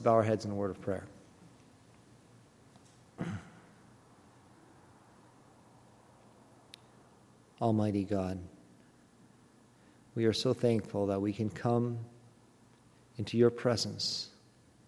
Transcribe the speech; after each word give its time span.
bow 0.00 0.14
our 0.14 0.22
heads 0.22 0.44
in 0.44 0.50
a 0.50 0.54
word 0.54 0.70
of 0.70 0.80
prayer. 0.80 1.04
Almighty 7.60 8.04
God, 8.04 8.38
we 10.14 10.24
are 10.24 10.32
so 10.32 10.52
thankful 10.52 11.06
that 11.06 11.20
we 11.20 11.32
can 11.32 11.50
come 11.50 11.98
into 13.18 13.36
your 13.36 13.50
presence 13.50 14.30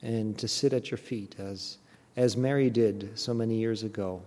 and 0.02 0.36
to 0.38 0.48
sit 0.48 0.72
at 0.72 0.90
your 0.90 0.98
feet 0.98 1.36
as, 1.38 1.78
as 2.16 2.36
Mary 2.36 2.70
did 2.70 3.10
so 3.18 3.32
many 3.32 3.54
years 3.56 3.82
ago. 3.82 4.20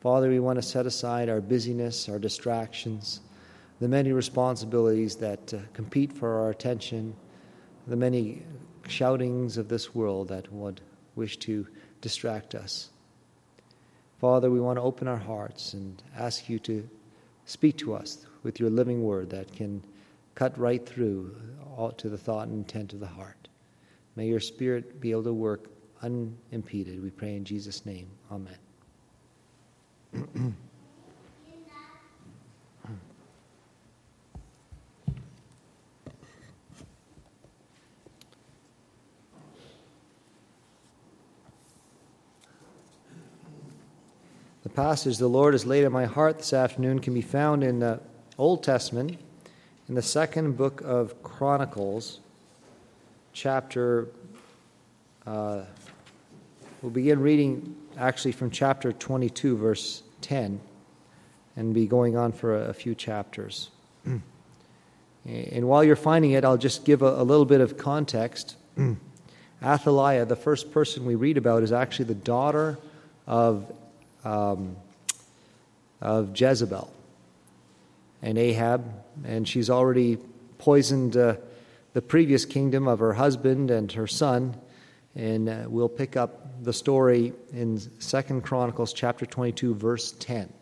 Father, 0.00 0.28
we 0.28 0.38
want 0.38 0.56
to 0.56 0.62
set 0.62 0.86
aside 0.86 1.28
our 1.28 1.40
busyness, 1.40 2.08
our 2.08 2.18
distractions, 2.18 3.20
the 3.80 3.88
many 3.88 4.12
responsibilities 4.12 5.16
that 5.16 5.54
uh, 5.54 5.58
compete 5.72 6.12
for 6.12 6.38
our 6.40 6.50
attention, 6.50 7.14
the 7.86 7.96
many 7.96 8.42
shoutings 8.88 9.56
of 9.56 9.68
this 9.68 9.94
world 9.94 10.28
that 10.28 10.52
would 10.52 10.80
wish 11.14 11.36
to 11.38 11.66
distract 12.00 12.54
us. 12.54 12.90
Father, 14.20 14.50
we 14.50 14.60
want 14.60 14.78
to 14.78 14.82
open 14.82 15.06
our 15.06 15.16
hearts 15.16 15.74
and 15.74 16.02
ask 16.16 16.48
you 16.48 16.58
to 16.60 16.88
speak 17.46 17.76
to 17.78 17.94
us 17.94 18.26
with 18.42 18.58
your 18.58 18.70
living 18.70 19.02
word 19.02 19.30
that 19.30 19.52
can 19.52 19.82
cut 20.34 20.58
right 20.58 20.84
through 20.84 21.36
to 21.96 22.08
the 22.08 22.18
thought 22.18 22.48
and 22.48 22.58
intent 22.58 22.92
of 22.92 23.00
the 23.00 23.06
heart. 23.06 23.48
May 24.16 24.26
your 24.26 24.40
spirit 24.40 25.00
be 25.00 25.12
able 25.12 25.22
to 25.24 25.32
work 25.32 25.70
unimpeded. 26.02 27.02
We 27.02 27.10
pray 27.10 27.36
in 27.36 27.44
Jesus' 27.44 27.86
name. 27.86 28.08
Amen. 28.30 28.58
The 44.68 44.74
passage 44.74 45.16
the 45.16 45.28
Lord 45.28 45.54
has 45.54 45.64
laid 45.64 45.86
on 45.86 45.92
my 45.92 46.04
heart 46.04 46.36
this 46.36 46.52
afternoon 46.52 46.98
can 46.98 47.14
be 47.14 47.22
found 47.22 47.64
in 47.64 47.78
the 47.78 48.00
Old 48.36 48.62
Testament, 48.62 49.18
in 49.88 49.94
the 49.94 50.02
second 50.02 50.58
book 50.58 50.82
of 50.84 51.22
Chronicles, 51.22 52.20
chapter. 53.32 54.08
Uh, 55.26 55.62
we'll 56.82 56.92
begin 56.92 57.20
reading 57.20 57.76
actually 57.96 58.32
from 58.32 58.50
chapter 58.50 58.92
22, 58.92 59.56
verse 59.56 60.02
10, 60.20 60.60
and 61.56 61.72
be 61.72 61.86
going 61.86 62.18
on 62.18 62.30
for 62.30 62.54
a, 62.54 62.68
a 62.68 62.74
few 62.74 62.94
chapters. 62.94 63.70
and 65.24 65.66
while 65.66 65.82
you're 65.82 65.96
finding 65.96 66.32
it, 66.32 66.44
I'll 66.44 66.58
just 66.58 66.84
give 66.84 67.00
a, 67.00 67.22
a 67.22 67.24
little 67.24 67.46
bit 67.46 67.62
of 67.62 67.78
context. 67.78 68.56
Athaliah, 69.62 70.26
the 70.26 70.36
first 70.36 70.72
person 70.72 71.06
we 71.06 71.14
read 71.14 71.38
about, 71.38 71.62
is 71.62 71.72
actually 71.72 72.04
the 72.04 72.14
daughter 72.16 72.76
of 73.26 73.72
um, 74.24 74.76
of 76.00 76.38
Jezebel 76.38 76.92
and 78.22 78.38
Ahab, 78.38 78.84
and 79.24 79.46
she's 79.46 79.70
already 79.70 80.18
poisoned 80.58 81.16
uh, 81.16 81.36
the 81.94 82.02
previous 82.02 82.44
kingdom 82.44 82.86
of 82.86 82.98
her 82.98 83.14
husband 83.14 83.70
and 83.70 83.90
her 83.92 84.06
son. 84.06 84.56
And 85.14 85.48
uh, 85.48 85.64
we'll 85.66 85.88
pick 85.88 86.16
up 86.16 86.62
the 86.62 86.72
story 86.72 87.32
in 87.52 87.78
Second 88.00 88.42
Chronicles 88.42 88.92
chapter 88.92 89.26
22, 89.26 89.74
verse 89.74 90.12
10. 90.12 90.52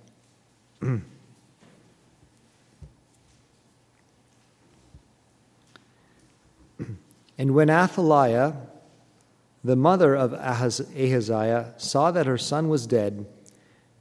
and 7.38 7.54
when 7.54 7.68
Athaliah, 7.70 8.56
the 9.64 9.76
mother 9.76 10.14
of 10.14 10.32
Ahaziah, 10.32 11.74
saw 11.76 12.10
that 12.10 12.26
her 12.26 12.38
son 12.38 12.68
was 12.68 12.86
dead, 12.86 13.26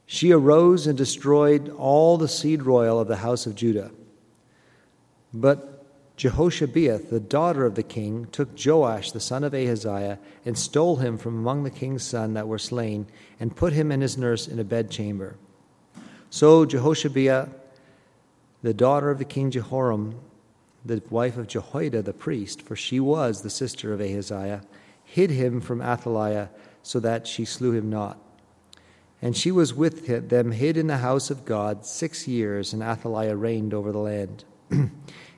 she 0.06 0.32
arose 0.32 0.88
and 0.88 0.98
destroyed 0.98 1.70
all 1.70 2.18
the 2.18 2.28
seed 2.28 2.64
royal 2.64 3.00
of 3.00 3.08
the 3.08 3.18
house 3.18 3.46
of 3.46 3.56
Judah. 3.56 3.92
But 5.34 5.76
Jehoshabeath, 6.18 7.10
the 7.10 7.20
daughter 7.20 7.66
of 7.66 7.76
the 7.76 7.84
king, 7.84 8.28
took 8.32 8.50
Joash, 8.64 9.12
the 9.12 9.20
son 9.20 9.44
of 9.44 9.54
Ahaziah, 9.54 10.20
and 10.46 10.58
stole 10.58 10.98
him 10.98 11.18
from 11.18 11.38
among 11.38 11.64
the 11.64 11.70
king's 11.70 12.04
sons 12.04 12.36
that 12.36 12.48
were 12.48 12.58
slain, 12.58 13.08
and 13.40 13.56
put 13.56 13.74
him 13.74 13.92
and 13.92 14.02
his 14.02 14.18
nurse 14.18 14.48
in 14.48 14.60
a 14.60 14.64
bedchamber. 14.64 15.36
So 16.30 16.66
Jehoshabeath, 16.66 17.50
the 18.64 18.74
daughter 18.74 19.10
of 19.10 19.18
the 19.18 19.26
king 19.26 19.52
Jehoram, 19.52 20.20
the 20.86 21.02
wife 21.10 21.36
of 21.38 21.48
Jehoiada 21.48 22.02
the 22.02 22.14
priest, 22.14 22.62
for 22.62 22.76
she 22.76 23.00
was 23.00 23.42
the 23.42 23.50
sister 23.50 23.92
of 23.92 24.00
Ahaziah, 24.00 24.62
hid 25.04 25.32
him 25.32 25.60
from 25.60 25.82
Athaliah, 25.82 26.50
so 26.82 27.00
that 27.00 27.28
she 27.28 27.44
slew 27.44 27.74
him 27.74 27.90
not. 27.90 28.18
And 29.26 29.36
she 29.36 29.52
was 29.52 29.74
with 29.74 30.30
them 30.30 30.52
hid 30.52 30.78
in 30.78 30.86
the 30.86 30.98
house 30.98 31.32
of 31.32 31.46
God 31.46 31.84
six 31.84 32.28
years, 32.28 32.74
and 32.74 32.84
Athaliah 32.84 33.36
reigned 33.36 33.74
over 33.74 33.92
the 33.92 33.98
land. 33.98 34.46
and 34.70 34.92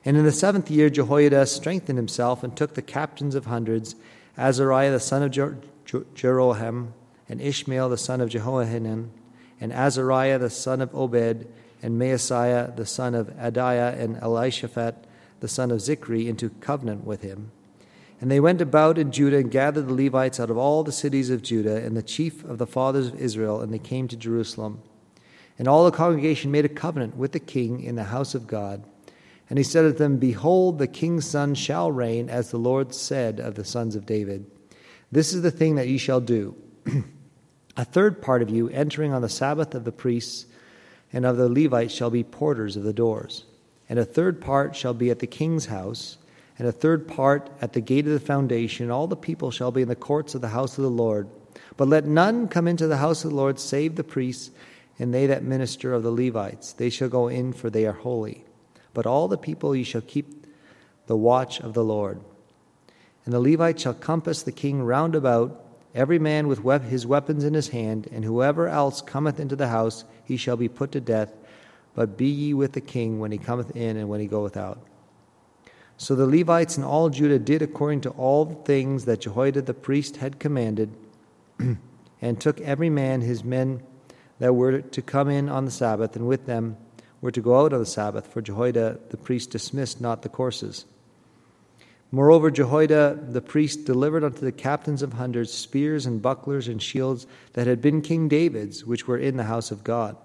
in 0.04 0.24
the 0.24 0.30
seventh 0.30 0.70
year, 0.70 0.90
Jehoiada 0.90 1.46
strengthened 1.46 1.96
himself 1.96 2.42
and 2.44 2.54
took 2.54 2.74
the 2.74 2.82
captains 2.82 3.34
of 3.34 3.46
hundreds, 3.46 3.94
Azariah 4.36 4.90
the 4.90 5.00
son 5.00 5.22
of 5.22 5.30
Jer- 5.30 5.56
Jeroham, 5.86 6.88
and 7.30 7.40
Ishmael 7.40 7.88
the 7.88 7.96
son 7.96 8.20
of 8.20 8.28
Jehohanan, 8.28 9.08
and 9.58 9.72
Azariah 9.72 10.38
the 10.38 10.50
son 10.50 10.82
of 10.82 10.94
Obed, 10.94 11.50
and 11.80 11.98
Maaseiah 11.98 12.76
the 12.76 12.84
son 12.84 13.14
of 13.14 13.28
Adaiah, 13.38 13.98
and 13.98 14.16
Elishaphat 14.16 14.96
the 15.40 15.48
son 15.48 15.70
of 15.70 15.78
Zichri 15.78 16.26
into 16.26 16.50
covenant 16.50 17.06
with 17.06 17.22
him. 17.22 17.52
And 18.20 18.30
they 18.30 18.40
went 18.40 18.60
about 18.60 18.98
in 18.98 19.12
Judah 19.12 19.38
and 19.38 19.50
gathered 19.50 19.86
the 19.86 19.94
Levites 19.94 20.40
out 20.40 20.50
of 20.50 20.58
all 20.58 20.82
the 20.82 20.92
cities 20.92 21.30
of 21.30 21.42
Judah 21.42 21.76
and 21.76 21.96
the 21.96 22.02
chief 22.02 22.44
of 22.44 22.58
the 22.58 22.66
fathers 22.66 23.08
of 23.08 23.20
Israel, 23.20 23.60
and 23.60 23.72
they 23.72 23.78
came 23.78 24.08
to 24.08 24.16
Jerusalem. 24.16 24.82
And 25.58 25.68
all 25.68 25.84
the 25.84 25.96
congregation 25.96 26.50
made 26.50 26.64
a 26.64 26.68
covenant 26.68 27.16
with 27.16 27.32
the 27.32 27.40
king 27.40 27.82
in 27.82 27.94
the 27.94 28.04
house 28.04 28.34
of 28.34 28.46
God. 28.46 28.84
And 29.50 29.58
he 29.58 29.64
said 29.64 29.82
to 29.82 29.92
them, 29.92 30.18
Behold, 30.18 30.78
the 30.78 30.86
king's 30.86 31.26
son 31.26 31.54
shall 31.54 31.90
reign, 31.90 32.28
as 32.28 32.50
the 32.50 32.58
Lord 32.58 32.94
said 32.94 33.40
of 33.40 33.54
the 33.54 33.64
sons 33.64 33.96
of 33.96 34.06
David. 34.06 34.50
This 35.10 35.32
is 35.32 35.42
the 35.42 35.50
thing 35.50 35.76
that 35.76 35.88
ye 35.88 35.96
shall 35.96 36.20
do. 36.20 36.54
a 37.76 37.84
third 37.84 38.20
part 38.20 38.42
of 38.42 38.50
you 38.50 38.68
entering 38.68 39.12
on 39.12 39.22
the 39.22 39.28
Sabbath 39.28 39.74
of 39.74 39.84
the 39.84 39.92
priests 39.92 40.46
and 41.12 41.24
of 41.24 41.36
the 41.36 41.48
Levites 41.48 41.94
shall 41.94 42.10
be 42.10 42.24
porters 42.24 42.76
of 42.76 42.82
the 42.82 42.92
doors. 42.92 43.44
And 43.88 43.98
a 43.98 44.04
third 44.04 44.40
part 44.40 44.76
shall 44.76 44.92
be 44.92 45.10
at 45.10 45.20
the 45.20 45.26
king's 45.26 45.66
house 45.66 46.18
and 46.58 46.66
a 46.66 46.72
third 46.72 47.06
part 47.06 47.50
at 47.60 47.72
the 47.72 47.80
gate 47.80 48.06
of 48.06 48.12
the 48.12 48.20
foundation. 48.20 48.90
All 48.90 49.06
the 49.06 49.16
people 49.16 49.50
shall 49.50 49.70
be 49.70 49.82
in 49.82 49.88
the 49.88 49.96
courts 49.96 50.34
of 50.34 50.40
the 50.40 50.48
house 50.48 50.76
of 50.76 50.82
the 50.82 50.90
Lord. 50.90 51.28
But 51.76 51.88
let 51.88 52.04
none 52.04 52.48
come 52.48 52.66
into 52.66 52.88
the 52.88 52.96
house 52.96 53.24
of 53.24 53.30
the 53.30 53.36
Lord 53.36 53.60
save 53.60 53.94
the 53.94 54.04
priests 54.04 54.50
and 54.98 55.14
they 55.14 55.26
that 55.26 55.44
minister 55.44 55.92
of 55.92 56.02
the 56.02 56.10
Levites. 56.10 56.72
They 56.72 56.90
shall 56.90 57.08
go 57.08 57.28
in, 57.28 57.52
for 57.52 57.70
they 57.70 57.86
are 57.86 57.92
holy. 57.92 58.44
But 58.92 59.06
all 59.06 59.28
the 59.28 59.38
people 59.38 59.76
ye 59.76 59.84
shall 59.84 60.00
keep 60.00 60.46
the 61.06 61.16
watch 61.16 61.60
of 61.60 61.74
the 61.74 61.84
Lord. 61.84 62.20
And 63.24 63.32
the 63.32 63.40
Levites 63.40 63.82
shall 63.82 63.94
compass 63.94 64.42
the 64.42 64.52
king 64.52 64.82
round 64.82 65.14
about, 65.14 65.64
every 65.94 66.18
man 66.18 66.48
with 66.48 66.60
his 66.84 67.06
weapons 67.06 67.44
in 67.44 67.54
his 67.54 67.68
hand, 67.68 68.08
and 68.10 68.24
whoever 68.24 68.66
else 68.66 69.00
cometh 69.00 69.38
into 69.38 69.54
the 69.54 69.68
house, 69.68 70.04
he 70.24 70.36
shall 70.36 70.56
be 70.56 70.68
put 70.68 70.90
to 70.92 71.00
death. 71.00 71.32
But 71.94 72.16
be 72.16 72.26
ye 72.26 72.54
with 72.54 72.72
the 72.72 72.80
king 72.80 73.20
when 73.20 73.30
he 73.30 73.38
cometh 73.38 73.76
in 73.76 73.96
and 73.96 74.08
when 74.08 74.20
he 74.20 74.26
goeth 74.26 74.56
out. 74.56 74.87
So 76.00 76.14
the 76.14 76.26
Levites 76.26 76.76
and 76.76 76.86
all 76.86 77.10
Judah 77.10 77.40
did 77.40 77.60
according 77.60 78.02
to 78.02 78.10
all 78.10 78.44
the 78.44 78.54
things 78.54 79.04
that 79.06 79.20
Jehoiada 79.20 79.62
the 79.62 79.74
priest 79.74 80.18
had 80.18 80.38
commanded, 80.38 80.90
and 82.22 82.40
took 82.40 82.60
every 82.60 82.88
man 82.88 83.20
his 83.20 83.42
men 83.42 83.82
that 84.38 84.54
were 84.54 84.80
to 84.80 85.02
come 85.02 85.28
in 85.28 85.48
on 85.48 85.64
the 85.64 85.72
Sabbath, 85.72 86.14
and 86.14 86.28
with 86.28 86.46
them 86.46 86.76
were 87.20 87.32
to 87.32 87.40
go 87.40 87.64
out 87.64 87.72
on 87.72 87.80
the 87.80 87.86
Sabbath, 87.86 88.28
for 88.28 88.40
Jehoiada 88.40 89.00
the 89.10 89.16
priest 89.16 89.50
dismissed 89.50 90.00
not 90.00 90.22
the 90.22 90.28
courses. 90.28 90.84
Moreover, 92.12 92.52
Jehoiada 92.52 93.18
the 93.28 93.42
priest 93.42 93.84
delivered 93.84 94.22
unto 94.22 94.40
the 94.40 94.52
captains 94.52 95.02
of 95.02 95.14
hundreds 95.14 95.52
spears 95.52 96.06
and 96.06 96.22
bucklers 96.22 96.68
and 96.68 96.80
shields 96.80 97.26
that 97.54 97.66
had 97.66 97.82
been 97.82 98.02
King 98.02 98.28
David's, 98.28 98.84
which 98.84 99.08
were 99.08 99.18
in 99.18 99.36
the 99.36 99.44
house 99.44 99.72
of 99.72 99.82
God. 99.82 100.16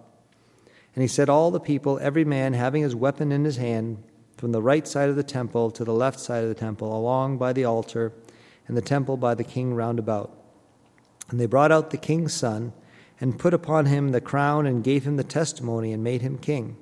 And 0.95 1.01
he 1.01 1.07
set 1.07 1.29
all 1.29 1.49
the 1.49 1.59
people, 1.59 1.97
every 1.97 2.23
man 2.23 2.53
having 2.53 2.83
his 2.83 2.95
weapon 2.95 3.31
in 3.31 3.43
his 3.43 3.57
hand, 3.57 4.03
from 4.43 4.51
the 4.51 4.61
right 4.61 4.85
side 4.85 5.07
of 5.07 5.15
the 5.15 5.23
temple 5.23 5.71
to 5.71 5.85
the 5.85 5.93
left 5.93 6.19
side 6.19 6.43
of 6.43 6.49
the 6.49 6.53
temple, 6.53 6.93
along 6.93 7.37
by 7.37 7.53
the 7.53 7.63
altar, 7.63 8.11
and 8.67 8.75
the 8.75 8.81
temple 8.81 9.15
by 9.15 9.33
the 9.33 9.41
king 9.41 9.73
round 9.73 9.97
about. 9.97 10.35
And 11.29 11.39
they 11.39 11.45
brought 11.45 11.71
out 11.71 11.91
the 11.91 11.97
king's 11.97 12.33
son, 12.33 12.73
and 13.21 13.39
put 13.39 13.53
upon 13.53 13.85
him 13.85 14.09
the 14.09 14.19
crown, 14.19 14.65
and 14.67 14.83
gave 14.83 15.05
him 15.05 15.15
the 15.15 15.23
testimony, 15.23 15.93
and 15.93 16.03
made 16.03 16.21
him 16.21 16.37
king. 16.37 16.75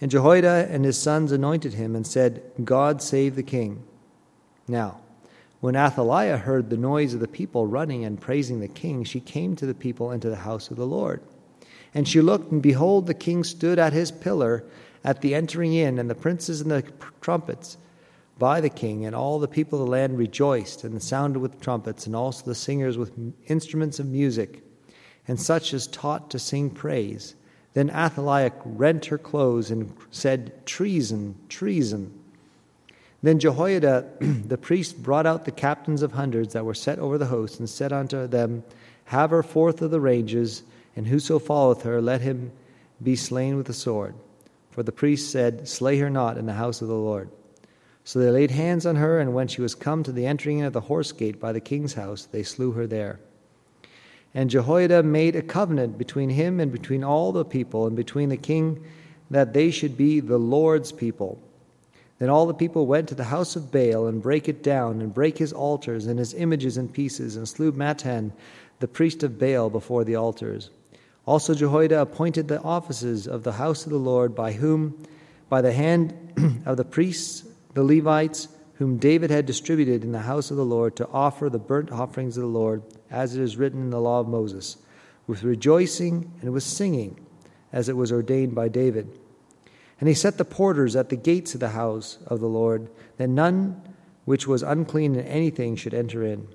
And 0.00 0.12
Jehoiada 0.12 0.68
and 0.70 0.84
his 0.84 0.96
sons 0.96 1.32
anointed 1.32 1.74
him, 1.74 1.96
and 1.96 2.06
said, 2.06 2.40
God 2.62 3.02
save 3.02 3.34
the 3.34 3.42
king. 3.42 3.82
Now, 4.68 5.00
when 5.58 5.74
Athaliah 5.74 6.36
heard 6.36 6.70
the 6.70 6.76
noise 6.76 7.14
of 7.14 7.18
the 7.18 7.26
people 7.26 7.66
running 7.66 8.04
and 8.04 8.20
praising 8.20 8.60
the 8.60 8.68
king, 8.68 9.02
she 9.02 9.18
came 9.18 9.56
to 9.56 9.66
the 9.66 9.74
people 9.74 10.12
into 10.12 10.30
the 10.30 10.36
house 10.36 10.70
of 10.70 10.76
the 10.76 10.86
Lord. 10.86 11.20
And 11.92 12.06
she 12.06 12.20
looked, 12.20 12.52
and 12.52 12.62
behold, 12.62 13.08
the 13.08 13.12
king 13.12 13.42
stood 13.42 13.80
at 13.80 13.92
his 13.92 14.12
pillar 14.12 14.64
at 15.06 15.20
the 15.20 15.36
entering 15.36 15.72
in, 15.72 16.00
and 16.00 16.10
the 16.10 16.14
princes 16.16 16.60
and 16.60 16.70
the 16.70 16.82
trumpets 17.20 17.78
by 18.38 18.60
the 18.60 18.68
king, 18.68 19.06
and 19.06 19.14
all 19.14 19.38
the 19.38 19.48
people 19.48 19.80
of 19.80 19.86
the 19.86 19.90
land 19.90 20.18
rejoiced 20.18 20.82
and 20.82 21.00
sounded 21.00 21.38
with 21.38 21.60
trumpets, 21.60 22.06
and 22.06 22.16
also 22.16 22.44
the 22.44 22.56
singers 22.56 22.98
with 22.98 23.12
instruments 23.46 24.00
of 24.00 24.06
music, 24.06 24.62
and 25.28 25.40
such 25.40 25.72
as 25.72 25.86
taught 25.86 26.28
to 26.28 26.40
sing 26.40 26.68
praise. 26.68 27.36
Then 27.72 27.88
Athaliah 27.90 28.52
rent 28.64 29.06
her 29.06 29.16
clothes 29.16 29.70
and 29.70 29.94
said, 30.10 30.66
Treason, 30.66 31.36
treason. 31.48 32.12
Then 33.22 33.38
Jehoiada 33.38 34.06
the 34.20 34.58
priest 34.58 35.02
brought 35.02 35.24
out 35.24 35.44
the 35.44 35.52
captains 35.52 36.02
of 36.02 36.12
hundreds 36.12 36.52
that 36.52 36.64
were 36.64 36.74
set 36.74 36.98
over 36.98 37.16
the 37.16 37.26
host, 37.26 37.60
and 37.60 37.70
said 37.70 37.92
unto 37.92 38.26
them, 38.26 38.64
Have 39.04 39.30
her 39.30 39.44
forth 39.44 39.80
of 39.82 39.92
the 39.92 40.00
ranges, 40.00 40.64
and 40.96 41.06
whoso 41.06 41.38
followeth 41.38 41.82
her, 41.82 42.02
let 42.02 42.22
him 42.22 42.50
be 43.00 43.14
slain 43.14 43.56
with 43.56 43.66
the 43.66 43.72
sword. 43.72 44.16
For 44.76 44.82
the 44.82 44.92
priest 44.92 45.30
said, 45.30 45.66
Slay 45.66 45.96
her 46.00 46.10
not 46.10 46.36
in 46.36 46.44
the 46.44 46.52
house 46.52 46.82
of 46.82 46.88
the 46.88 46.94
Lord. 46.94 47.30
So 48.04 48.18
they 48.18 48.28
laid 48.28 48.50
hands 48.50 48.84
on 48.84 48.96
her, 48.96 49.18
and 49.18 49.32
when 49.32 49.48
she 49.48 49.62
was 49.62 49.74
come 49.74 50.02
to 50.02 50.12
the 50.12 50.26
entering 50.26 50.58
in 50.58 50.66
of 50.66 50.74
the 50.74 50.82
horse 50.82 51.12
gate 51.12 51.40
by 51.40 51.52
the 51.52 51.62
king's 51.62 51.94
house, 51.94 52.26
they 52.26 52.42
slew 52.42 52.72
her 52.72 52.86
there. 52.86 53.18
And 54.34 54.50
Jehoiada 54.50 55.02
made 55.02 55.34
a 55.34 55.40
covenant 55.40 55.96
between 55.96 56.28
him 56.28 56.60
and 56.60 56.70
between 56.70 57.02
all 57.02 57.32
the 57.32 57.42
people, 57.42 57.86
and 57.86 57.96
between 57.96 58.28
the 58.28 58.36
king, 58.36 58.84
that 59.30 59.54
they 59.54 59.70
should 59.70 59.96
be 59.96 60.20
the 60.20 60.36
Lord's 60.36 60.92
people. 60.92 61.42
Then 62.18 62.28
all 62.28 62.44
the 62.44 62.52
people 62.52 62.86
went 62.86 63.08
to 63.08 63.14
the 63.14 63.24
house 63.24 63.56
of 63.56 63.72
Baal, 63.72 64.06
and 64.06 64.20
brake 64.20 64.46
it 64.46 64.62
down, 64.62 65.00
and 65.00 65.14
brake 65.14 65.38
his 65.38 65.54
altars 65.54 66.06
and 66.06 66.18
his 66.18 66.34
images 66.34 66.76
in 66.76 66.90
pieces, 66.90 67.36
and 67.36 67.48
slew 67.48 67.72
Mattan, 67.72 68.30
the 68.80 68.88
priest 68.88 69.22
of 69.22 69.38
Baal, 69.38 69.70
before 69.70 70.04
the 70.04 70.16
altars. 70.16 70.68
Also 71.26 71.54
Jehoiada 71.54 72.00
appointed 72.00 72.46
the 72.46 72.62
offices 72.62 73.26
of 73.26 73.42
the 73.42 73.52
house 73.52 73.84
of 73.84 73.90
the 73.90 73.98
Lord, 73.98 74.34
by 74.34 74.52
whom, 74.52 75.06
by 75.48 75.60
the 75.60 75.72
hand 75.72 76.62
of 76.66 76.76
the 76.76 76.84
priests 76.84 77.44
the 77.74 77.82
Levites, 77.82 78.48
whom 78.74 78.96
David 78.96 79.30
had 79.30 79.44
distributed 79.44 80.02
in 80.02 80.12
the 80.12 80.20
house 80.20 80.50
of 80.50 80.56
the 80.56 80.64
Lord, 80.64 80.96
to 80.96 81.08
offer 81.08 81.50
the 81.50 81.58
burnt 81.58 81.92
offerings 81.92 82.36
of 82.36 82.42
the 82.42 82.48
Lord, 82.48 82.82
as 83.10 83.36
it 83.36 83.42
is 83.42 83.56
written 83.56 83.82
in 83.82 83.90
the 83.90 84.00
law 84.00 84.20
of 84.20 84.28
Moses, 84.28 84.78
with 85.26 85.42
rejoicing 85.42 86.32
and 86.40 86.52
with 86.52 86.62
singing, 86.62 87.26
as 87.72 87.88
it 87.88 87.96
was 87.96 88.12
ordained 88.12 88.54
by 88.54 88.68
David. 88.68 89.18
And 89.98 90.08
he 90.08 90.14
set 90.14 90.38
the 90.38 90.44
porters 90.44 90.94
at 90.96 91.08
the 91.08 91.16
gates 91.16 91.54
of 91.54 91.60
the 91.60 91.70
house 91.70 92.18
of 92.26 92.40
the 92.40 92.48
Lord, 92.48 92.88
that 93.16 93.28
none 93.28 93.82
which 94.24 94.46
was 94.46 94.62
unclean 94.62 95.16
in 95.16 95.26
anything 95.26 95.76
should 95.76 95.94
enter 95.94 96.24
in. 96.24 96.48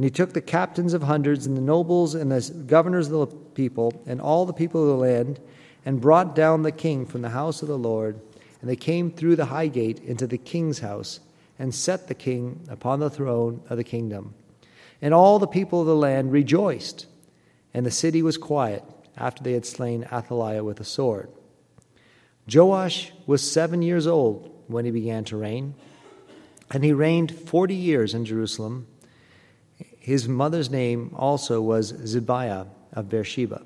And 0.00 0.04
he 0.04 0.10
took 0.10 0.32
the 0.32 0.40
captains 0.40 0.94
of 0.94 1.02
hundreds, 1.02 1.46
and 1.46 1.54
the 1.54 1.60
nobles, 1.60 2.14
and 2.14 2.32
the 2.32 2.64
governors 2.64 3.10
of 3.10 3.30
the 3.30 3.36
people, 3.36 4.02
and 4.06 4.18
all 4.18 4.46
the 4.46 4.54
people 4.54 4.80
of 4.82 4.88
the 4.88 4.96
land, 4.96 5.38
and 5.84 6.00
brought 6.00 6.34
down 6.34 6.62
the 6.62 6.72
king 6.72 7.04
from 7.04 7.20
the 7.20 7.28
house 7.28 7.60
of 7.60 7.68
the 7.68 7.76
Lord 7.76 8.18
and 8.60 8.68
they 8.68 8.76
came 8.76 9.10
through 9.10 9.36
the 9.36 9.46
high 9.46 9.68
gate 9.68 10.00
into 10.00 10.26
the 10.26 10.38
king's 10.38 10.80
house 10.80 11.20
and 11.58 11.74
set 11.74 12.08
the 12.08 12.14
king 12.14 12.60
upon 12.68 13.00
the 13.00 13.10
throne 13.10 13.62
of 13.68 13.76
the 13.76 13.84
kingdom. 13.84 14.34
And 15.02 15.14
all 15.14 15.38
the 15.38 15.46
people 15.46 15.80
of 15.80 15.86
the 15.86 15.96
land 15.96 16.32
rejoiced, 16.32 17.06
and 17.72 17.86
the 17.86 17.90
city 17.90 18.22
was 18.22 18.36
quiet 18.36 18.84
after 19.16 19.42
they 19.42 19.52
had 19.52 19.66
slain 19.66 20.06
Athaliah 20.12 20.64
with 20.64 20.80
a 20.80 20.84
sword. 20.84 21.30
Joash 22.52 23.12
was 23.26 23.50
seven 23.50 23.82
years 23.82 24.06
old 24.06 24.50
when 24.66 24.84
he 24.84 24.90
began 24.90 25.24
to 25.24 25.36
reign, 25.36 25.74
and 26.70 26.84
he 26.84 26.92
reigned 26.92 27.32
forty 27.32 27.74
years 27.74 28.14
in 28.14 28.24
Jerusalem. 28.24 28.86
His 30.00 30.26
mother's 30.26 30.70
name 30.70 31.14
also 31.14 31.60
was 31.60 31.92
Zibiah 31.92 32.66
of 32.92 33.08
Beersheba. 33.08 33.62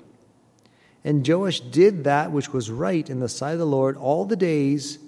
And 1.03 1.27
Joash 1.27 1.61
did 1.61 2.03
that 2.03 2.31
which 2.31 2.51
was 2.51 2.69
right 2.69 3.09
in 3.09 3.19
the 3.19 3.29
sight 3.29 3.53
of 3.53 3.59
the 3.59 3.65
Lord 3.65 3.95
all 3.95 4.25
the 4.25 4.35
days 4.35 4.99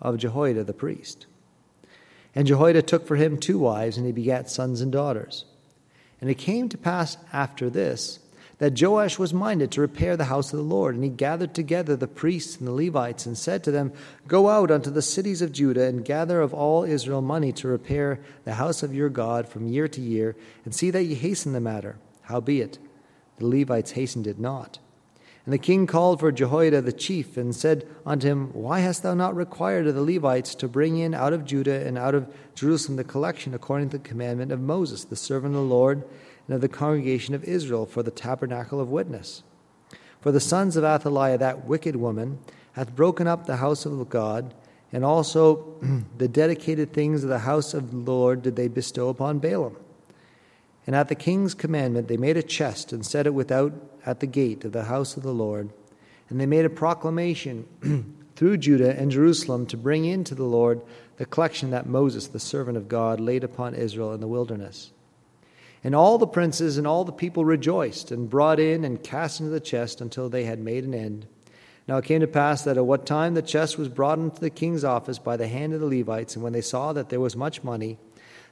of 0.00 0.18
Jehoiada 0.18 0.64
the 0.64 0.72
priest. 0.72 1.26
And 2.34 2.46
Jehoiada 2.46 2.82
took 2.82 3.06
for 3.06 3.16
him 3.16 3.38
two 3.38 3.58
wives, 3.58 3.96
and 3.96 4.06
he 4.06 4.12
begat 4.12 4.48
sons 4.50 4.80
and 4.80 4.92
daughters. 4.92 5.44
And 6.20 6.30
it 6.30 6.34
came 6.34 6.68
to 6.68 6.78
pass 6.78 7.16
after 7.32 7.68
this 7.68 8.20
that 8.58 8.80
Joash 8.80 9.18
was 9.18 9.32
minded 9.32 9.70
to 9.72 9.80
repair 9.80 10.16
the 10.16 10.24
house 10.24 10.52
of 10.52 10.58
the 10.58 10.64
Lord. 10.64 10.94
And 10.94 11.04
he 11.04 11.10
gathered 11.10 11.54
together 11.54 11.96
the 11.96 12.08
priests 12.08 12.58
and 12.58 12.66
the 12.66 12.72
Levites, 12.72 13.24
and 13.24 13.38
said 13.38 13.62
to 13.64 13.70
them, 13.70 13.92
Go 14.26 14.48
out 14.48 14.70
unto 14.70 14.90
the 14.90 15.02
cities 15.02 15.42
of 15.42 15.52
Judah, 15.52 15.84
and 15.84 16.04
gather 16.04 16.40
of 16.40 16.52
all 16.52 16.84
Israel 16.84 17.22
money 17.22 17.52
to 17.52 17.68
repair 17.68 18.20
the 18.44 18.54
house 18.54 18.82
of 18.82 18.94
your 18.94 19.08
God 19.08 19.48
from 19.48 19.68
year 19.68 19.88
to 19.88 20.00
year, 20.00 20.36
and 20.64 20.74
see 20.74 20.90
that 20.90 21.04
ye 21.04 21.14
hasten 21.14 21.52
the 21.52 21.60
matter. 21.60 21.98
Howbeit, 22.22 22.78
the 23.38 23.46
Levites 23.46 23.92
hastened 23.92 24.26
it 24.26 24.38
not. 24.38 24.78
And 25.48 25.52
the 25.54 25.58
king 25.58 25.86
called 25.86 26.20
for 26.20 26.30
Jehoiada 26.30 26.82
the 26.82 26.92
chief, 26.92 27.36
and 27.36 27.56
said 27.56 27.86
unto 28.04 28.26
him, 28.26 28.52
Why 28.52 28.80
hast 28.80 29.02
thou 29.02 29.14
not 29.14 29.34
required 29.34 29.86
of 29.86 29.94
the 29.94 30.02
Levites 30.02 30.54
to 30.56 30.68
bring 30.68 30.98
in 30.98 31.14
out 31.14 31.32
of 31.32 31.46
Judah 31.46 31.86
and 31.86 31.96
out 31.96 32.14
of 32.14 32.30
Jerusalem 32.54 32.96
the 32.96 33.04
collection 33.04 33.54
according 33.54 33.88
to 33.90 33.98
the 33.98 34.06
commandment 34.06 34.52
of 34.52 34.60
Moses, 34.60 35.04
the 35.04 35.16
servant 35.16 35.54
of 35.54 35.62
the 35.62 35.66
Lord, 35.66 36.04
and 36.48 36.56
of 36.56 36.60
the 36.60 36.68
congregation 36.68 37.34
of 37.34 37.44
Israel 37.44 37.86
for 37.86 38.02
the 38.02 38.10
tabernacle 38.10 38.80
of 38.80 38.88
witness? 38.88 39.44
For 40.20 40.32
the 40.32 40.40
sons 40.40 40.76
of 40.76 40.82
Athaliah, 40.82 41.38
that 41.38 41.66
wicked 41.66 41.94
woman, 41.94 42.40
hath 42.72 42.96
broken 42.96 43.28
up 43.28 43.46
the 43.46 43.58
house 43.58 43.86
of 43.86 44.08
God, 44.08 44.54
and 44.92 45.04
also 45.04 45.76
the 46.18 46.28
dedicated 46.28 46.92
things 46.92 47.22
of 47.22 47.28
the 47.28 47.40
house 47.40 47.74
of 47.74 47.90
the 47.92 47.96
Lord 47.96 48.42
did 48.42 48.56
they 48.56 48.68
bestow 48.68 49.08
upon 49.08 49.40
Baalim. 49.40 49.76
And 50.86 50.96
at 50.96 51.08
the 51.08 51.14
king's 51.14 51.54
commandment, 51.54 52.08
they 52.08 52.16
made 52.16 52.38
a 52.38 52.42
chest 52.42 52.92
and 52.92 53.04
set 53.04 53.26
it 53.26 53.34
without 53.34 53.74
at 54.06 54.20
the 54.20 54.26
gate 54.26 54.64
of 54.64 54.72
the 54.72 54.84
house 54.84 55.18
of 55.18 55.22
the 55.22 55.34
Lord. 55.34 55.68
And 56.30 56.40
they 56.40 56.46
made 56.46 56.64
a 56.64 56.70
proclamation 56.70 57.66
through 58.36 58.56
Judah 58.56 58.98
and 58.98 59.10
Jerusalem 59.10 59.66
to 59.66 59.76
bring 59.76 60.04
in 60.04 60.24
to 60.24 60.34
the 60.34 60.44
Lord 60.44 60.80
the 61.18 61.26
collection 61.26 61.70
that 61.70 61.86
Moses, 61.86 62.28
the 62.28 62.40
servant 62.40 62.78
of 62.78 62.88
God, 62.88 63.20
laid 63.20 63.44
upon 63.44 63.74
Israel 63.74 64.14
in 64.14 64.20
the 64.20 64.28
wilderness. 64.28 64.92
And 65.84 65.94
all 65.94 66.18
the 66.18 66.26
princes 66.26 66.76
and 66.76 66.86
all 66.86 67.04
the 67.04 67.12
people 67.12 67.44
rejoiced 67.44 68.10
and 68.10 68.28
brought 68.28 68.58
in 68.58 68.84
and 68.84 69.02
cast 69.02 69.40
into 69.40 69.52
the 69.52 69.60
chest 69.60 70.00
until 70.00 70.28
they 70.28 70.44
had 70.44 70.58
made 70.58 70.84
an 70.84 70.94
end. 70.94 71.26
Now 71.86 71.96
it 71.96 72.04
came 72.04 72.20
to 72.20 72.26
pass 72.26 72.64
that 72.64 72.76
at 72.76 72.84
what 72.84 73.06
time 73.06 73.34
the 73.34 73.42
chest 73.42 73.78
was 73.78 73.88
brought 73.88 74.18
into 74.18 74.40
the 74.40 74.50
king's 74.50 74.84
office 74.84 75.18
by 75.18 75.36
the 75.36 75.48
hand 75.48 75.72
of 75.72 75.80
the 75.80 75.86
Levites, 75.86 76.34
and 76.34 76.42
when 76.42 76.52
they 76.52 76.60
saw 76.60 76.92
that 76.92 77.08
there 77.08 77.20
was 77.20 77.34
much 77.34 77.64
money, 77.64 77.96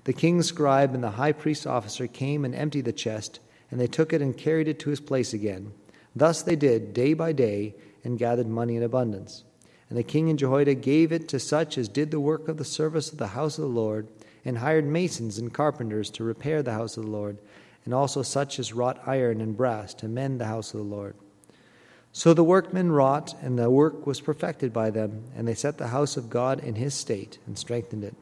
the 0.04 0.14
king's 0.14 0.46
scribe 0.46 0.94
and 0.94 1.04
the 1.04 1.10
high 1.10 1.32
priest's 1.32 1.66
officer 1.66 2.06
came 2.06 2.44
and 2.44 2.54
emptied 2.54 2.86
the 2.86 2.92
chest, 2.92 3.40
and 3.70 3.78
they 3.78 3.88
took 3.88 4.12
it 4.12 4.22
and 4.22 4.36
carried 4.36 4.68
it 4.68 4.78
to 4.78 4.90
his 4.90 5.00
place 5.00 5.34
again. 5.34 5.72
Thus 6.14 6.42
they 6.42 6.56
did 6.56 6.94
day 6.94 7.12
by 7.12 7.32
day 7.32 7.74
and 8.04 8.18
gathered 8.18 8.46
money 8.46 8.76
in 8.76 8.82
abundance. 8.82 9.44
And 9.90 9.98
the 9.98 10.02
king 10.02 10.30
and 10.30 10.38
Jehoiada 10.38 10.74
gave 10.74 11.12
it 11.12 11.28
to 11.28 11.38
such 11.38 11.76
as 11.76 11.88
did 11.88 12.10
the 12.10 12.20
work 12.20 12.48
of 12.48 12.56
the 12.56 12.64
service 12.64 13.12
of 13.12 13.18
the 13.18 13.28
house 13.28 13.58
of 13.58 13.62
the 13.62 13.68
Lord, 13.68 14.08
and 14.46 14.58
hired 14.58 14.86
masons 14.86 15.36
and 15.38 15.52
carpenters 15.52 16.08
to 16.08 16.24
repair 16.24 16.62
the 16.62 16.72
house 16.72 16.96
of 16.96 17.04
the 17.04 17.10
Lord, 17.10 17.36
and 17.84 17.92
also 17.92 18.22
such 18.22 18.58
as 18.58 18.72
wrought 18.72 19.00
iron 19.06 19.40
and 19.40 19.56
brass 19.56 19.92
to 19.94 20.08
mend 20.08 20.40
the 20.40 20.46
house 20.46 20.72
of 20.72 20.78
the 20.78 20.86
Lord. 20.86 21.14
So 22.12 22.32
the 22.32 22.44
workmen 22.44 22.92
wrought, 22.92 23.34
and 23.42 23.58
the 23.58 23.68
work 23.68 24.06
was 24.06 24.20
perfected 24.20 24.72
by 24.72 24.90
them, 24.90 25.24
and 25.36 25.46
they 25.46 25.54
set 25.54 25.76
the 25.76 25.88
house 25.88 26.16
of 26.16 26.30
God 26.30 26.60
in 26.60 26.76
his 26.76 26.94
state 26.94 27.38
and 27.46 27.58
strengthened 27.58 28.04
it. 28.04 28.14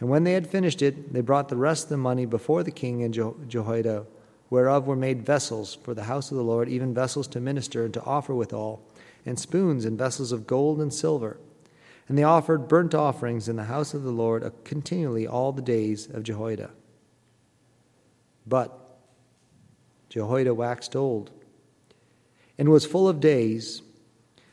And 0.00 0.08
when 0.08 0.24
they 0.24 0.32
had 0.32 0.48
finished 0.48 0.82
it, 0.82 1.12
they 1.12 1.20
brought 1.20 1.48
the 1.48 1.56
rest 1.56 1.84
of 1.84 1.90
the 1.90 1.96
money 1.98 2.26
before 2.26 2.62
the 2.62 2.70
king 2.70 3.02
and 3.02 3.14
Jehoiada, 3.14 4.06
whereof 4.50 4.86
were 4.86 4.96
made 4.96 5.24
vessels 5.24 5.78
for 5.82 5.94
the 5.94 6.04
house 6.04 6.30
of 6.30 6.36
the 6.36 6.42
Lord, 6.42 6.68
even 6.68 6.94
vessels 6.94 7.28
to 7.28 7.40
minister 7.40 7.84
and 7.84 7.94
to 7.94 8.02
offer 8.04 8.34
withal, 8.34 8.82
and 9.24 9.38
spoons 9.38 9.84
and 9.84 9.98
vessels 9.98 10.32
of 10.32 10.46
gold 10.46 10.80
and 10.80 10.92
silver. 10.92 11.38
And 12.08 12.16
they 12.16 12.22
offered 12.22 12.68
burnt 12.68 12.94
offerings 12.94 13.48
in 13.48 13.56
the 13.56 13.64
house 13.64 13.94
of 13.94 14.02
the 14.02 14.12
Lord 14.12 14.50
continually 14.64 15.26
all 15.26 15.52
the 15.52 15.62
days 15.62 16.06
of 16.06 16.22
Jehoiada. 16.22 16.70
But 18.46 18.78
Jehoiada 20.08 20.54
waxed 20.54 20.94
old 20.94 21.30
and 22.58 22.68
was 22.68 22.86
full 22.86 23.08
of 23.08 23.20
days 23.20 23.82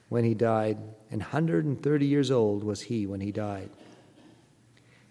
when 0.09 0.23
he 0.23 0.33
died, 0.33 0.77
and 1.09 1.23
hundred 1.23 1.65
and 1.65 1.81
thirty 1.81 2.05
years 2.05 2.29
old 2.29 2.63
was 2.63 2.81
he 2.81 3.05
when 3.05 3.21
he 3.21 3.31
died. 3.31 3.69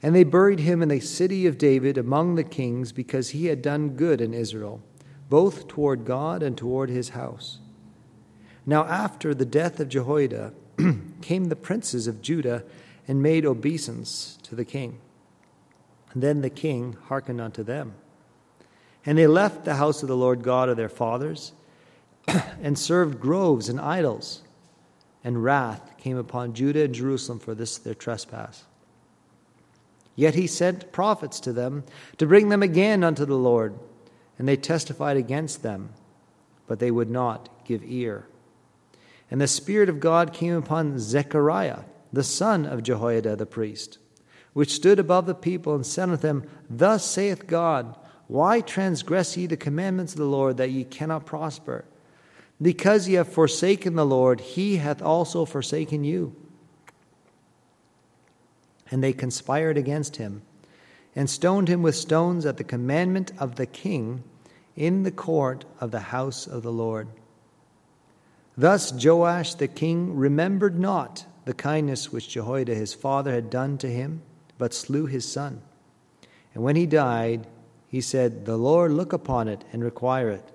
And 0.02 0.14
they 0.14 0.24
buried 0.24 0.60
him 0.60 0.82
in 0.82 0.88
the 0.88 1.00
city 1.00 1.46
of 1.46 1.58
David 1.58 1.96
among 1.96 2.34
the 2.34 2.44
kings 2.44 2.92
because 2.92 3.30
he 3.30 3.46
had 3.46 3.62
done 3.62 3.90
good 3.90 4.20
in 4.20 4.34
Israel, 4.34 4.82
both 5.30 5.68
toward 5.68 6.04
God 6.04 6.42
and 6.42 6.58
toward 6.58 6.90
his 6.90 7.10
house. 7.10 7.58
Now, 8.66 8.84
after 8.84 9.32
the 9.32 9.44
death 9.44 9.80
of 9.80 9.88
Jehoiada, 9.88 10.52
came 11.22 11.46
the 11.46 11.56
princes 11.56 12.06
of 12.06 12.22
Judah 12.22 12.64
and 13.08 13.22
made 13.22 13.44
obeisance 13.44 14.38
to 14.44 14.54
the 14.54 14.64
king. 14.64 14.98
And 16.12 16.22
then 16.22 16.40
the 16.40 16.50
king 16.50 16.96
hearkened 17.06 17.40
unto 17.40 17.62
them. 17.62 17.94
And 19.04 19.18
they 19.18 19.26
left 19.26 19.64
the 19.64 19.76
house 19.76 20.02
of 20.02 20.08
the 20.08 20.16
Lord 20.16 20.42
God 20.42 20.68
of 20.68 20.76
their 20.76 20.88
fathers 20.88 21.52
and 22.62 22.78
served 22.78 23.20
groves 23.20 23.68
and 23.68 23.80
idols. 23.80 24.42
And 25.24 25.42
wrath 25.42 25.96
came 25.98 26.16
upon 26.16 26.54
Judah 26.54 26.84
and 26.84 26.94
Jerusalem 26.94 27.38
for 27.38 27.54
this 27.54 27.78
their 27.78 27.94
trespass. 27.94 28.64
Yet 30.14 30.34
he 30.34 30.46
sent 30.46 30.92
prophets 30.92 31.40
to 31.40 31.52
them 31.52 31.84
to 32.18 32.26
bring 32.26 32.48
them 32.48 32.62
again 32.62 33.02
unto 33.02 33.24
the 33.24 33.36
Lord, 33.36 33.78
and 34.38 34.46
they 34.46 34.56
testified 34.56 35.16
against 35.16 35.62
them, 35.62 35.90
but 36.66 36.80
they 36.80 36.90
would 36.90 37.10
not 37.10 37.48
give 37.64 37.82
ear. 37.84 38.26
And 39.32 39.40
the 39.40 39.48
Spirit 39.48 39.88
of 39.88 39.98
God 39.98 40.34
came 40.34 40.52
upon 40.52 40.98
Zechariah, 40.98 41.84
the 42.12 42.22
son 42.22 42.66
of 42.66 42.82
Jehoiada 42.82 43.34
the 43.34 43.46
priest, 43.46 43.96
which 44.52 44.74
stood 44.74 44.98
above 44.98 45.24
the 45.24 45.34
people, 45.34 45.74
and 45.74 45.86
said 45.86 46.10
unto 46.10 46.18
them, 46.18 46.46
Thus 46.68 47.02
saith 47.02 47.46
God, 47.46 47.96
Why 48.26 48.60
transgress 48.60 49.34
ye 49.34 49.46
the 49.46 49.56
commandments 49.56 50.12
of 50.12 50.18
the 50.18 50.26
Lord, 50.26 50.58
that 50.58 50.70
ye 50.70 50.84
cannot 50.84 51.24
prosper? 51.24 51.86
Because 52.60 53.08
ye 53.08 53.14
have 53.14 53.26
forsaken 53.26 53.94
the 53.94 54.04
Lord, 54.04 54.38
he 54.38 54.76
hath 54.76 55.00
also 55.00 55.46
forsaken 55.46 56.04
you. 56.04 56.36
And 58.90 59.02
they 59.02 59.14
conspired 59.14 59.78
against 59.78 60.16
him, 60.16 60.42
and 61.16 61.30
stoned 61.30 61.68
him 61.68 61.80
with 61.80 61.94
stones 61.94 62.44
at 62.44 62.58
the 62.58 62.64
commandment 62.64 63.32
of 63.38 63.56
the 63.56 63.64
king 63.64 64.24
in 64.76 65.04
the 65.04 65.10
court 65.10 65.64
of 65.80 65.90
the 65.90 66.00
house 66.00 66.46
of 66.46 66.62
the 66.62 66.70
Lord. 66.70 67.08
Thus 68.56 68.92
Joash 68.92 69.54
the 69.54 69.68
king 69.68 70.14
remembered 70.14 70.78
not 70.78 71.26
the 71.44 71.54
kindness 71.54 72.12
which 72.12 72.28
Jehoiada 72.28 72.74
his 72.74 72.94
father 72.94 73.32
had 73.32 73.50
done 73.50 73.78
to 73.78 73.88
him, 73.88 74.22
but 74.58 74.74
slew 74.74 75.06
his 75.06 75.30
son. 75.30 75.62
And 76.54 76.62
when 76.62 76.76
he 76.76 76.86
died, 76.86 77.46
he 77.88 78.00
said, 78.00 78.44
The 78.44 78.56
Lord 78.56 78.92
look 78.92 79.12
upon 79.12 79.48
it 79.48 79.64
and 79.72 79.82
require 79.82 80.30
it. 80.30 80.50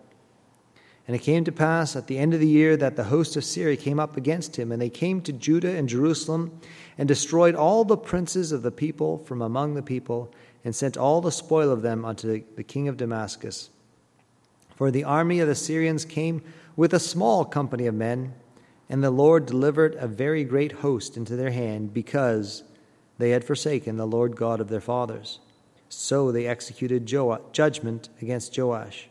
And 1.08 1.16
it 1.16 1.20
came 1.20 1.46
to 1.46 1.52
pass 1.52 1.96
at 1.96 2.08
the 2.08 2.18
end 2.18 2.34
of 2.34 2.40
the 2.40 2.48
year 2.48 2.76
that 2.78 2.98
the 2.98 3.06
host 3.06 3.38
of 3.38 3.46
Syria 3.46 3.78
came 3.78 4.00
up 4.00 4.18
against 4.18 4.58
him, 4.58 4.72
and 4.72 4.82
they 4.82 4.90
came 4.90 5.22
to 5.22 5.32
Judah 5.32 5.76
and 5.76 5.88
Jerusalem, 5.88 6.60
and 6.98 7.08
destroyed 7.08 7.56
all 7.56 7.86
the 7.86 7.96
princes 7.96 8.52
of 8.52 8.62
the 8.62 8.72
people 8.72 9.18
from 9.20 9.42
among 9.42 9.76
the 9.76 9.82
people, 9.82 10.34
and 10.66 10.76
sent 10.76 10.98
all 10.98 11.22
the 11.22 11.32
spoil 11.32 11.72
of 11.72 11.82
them 11.82 12.04
unto 12.04 12.44
the 12.56 12.64
king 12.64 12.90
of 12.90 12.98
Damascus. 12.98 13.70
For 14.76 14.92
the 14.92 15.06
army 15.06 15.40
of 15.40 15.48
the 15.48 15.56
Syrians 15.56 16.04
came 16.04 16.42
with 16.78 16.94
a 16.94 17.00
small 17.00 17.44
company 17.44 17.88
of 17.88 17.96
men, 17.96 18.34
and 18.88 19.04
the 19.04 19.12
Lord 19.12 19.46
delivered 19.46 19.96
a 19.96 20.08
very 20.08 20.46
great 20.46 20.72
host 20.72 21.18
into 21.18 21.36
their 21.36 21.52
hand, 21.52 21.94
because 21.94 22.64
they 23.18 23.32
had 23.32 23.44
forsaken 23.44 23.98
the 23.98 24.08
Lord 24.08 24.38
God 24.38 24.62
of 24.62 24.70
their 24.70 24.80
fathers. 24.80 25.40
So 25.90 26.32
they 26.32 26.48
executed 26.48 27.06
judgment 27.52 28.10
against 28.22 28.58
Joash. 28.58 29.10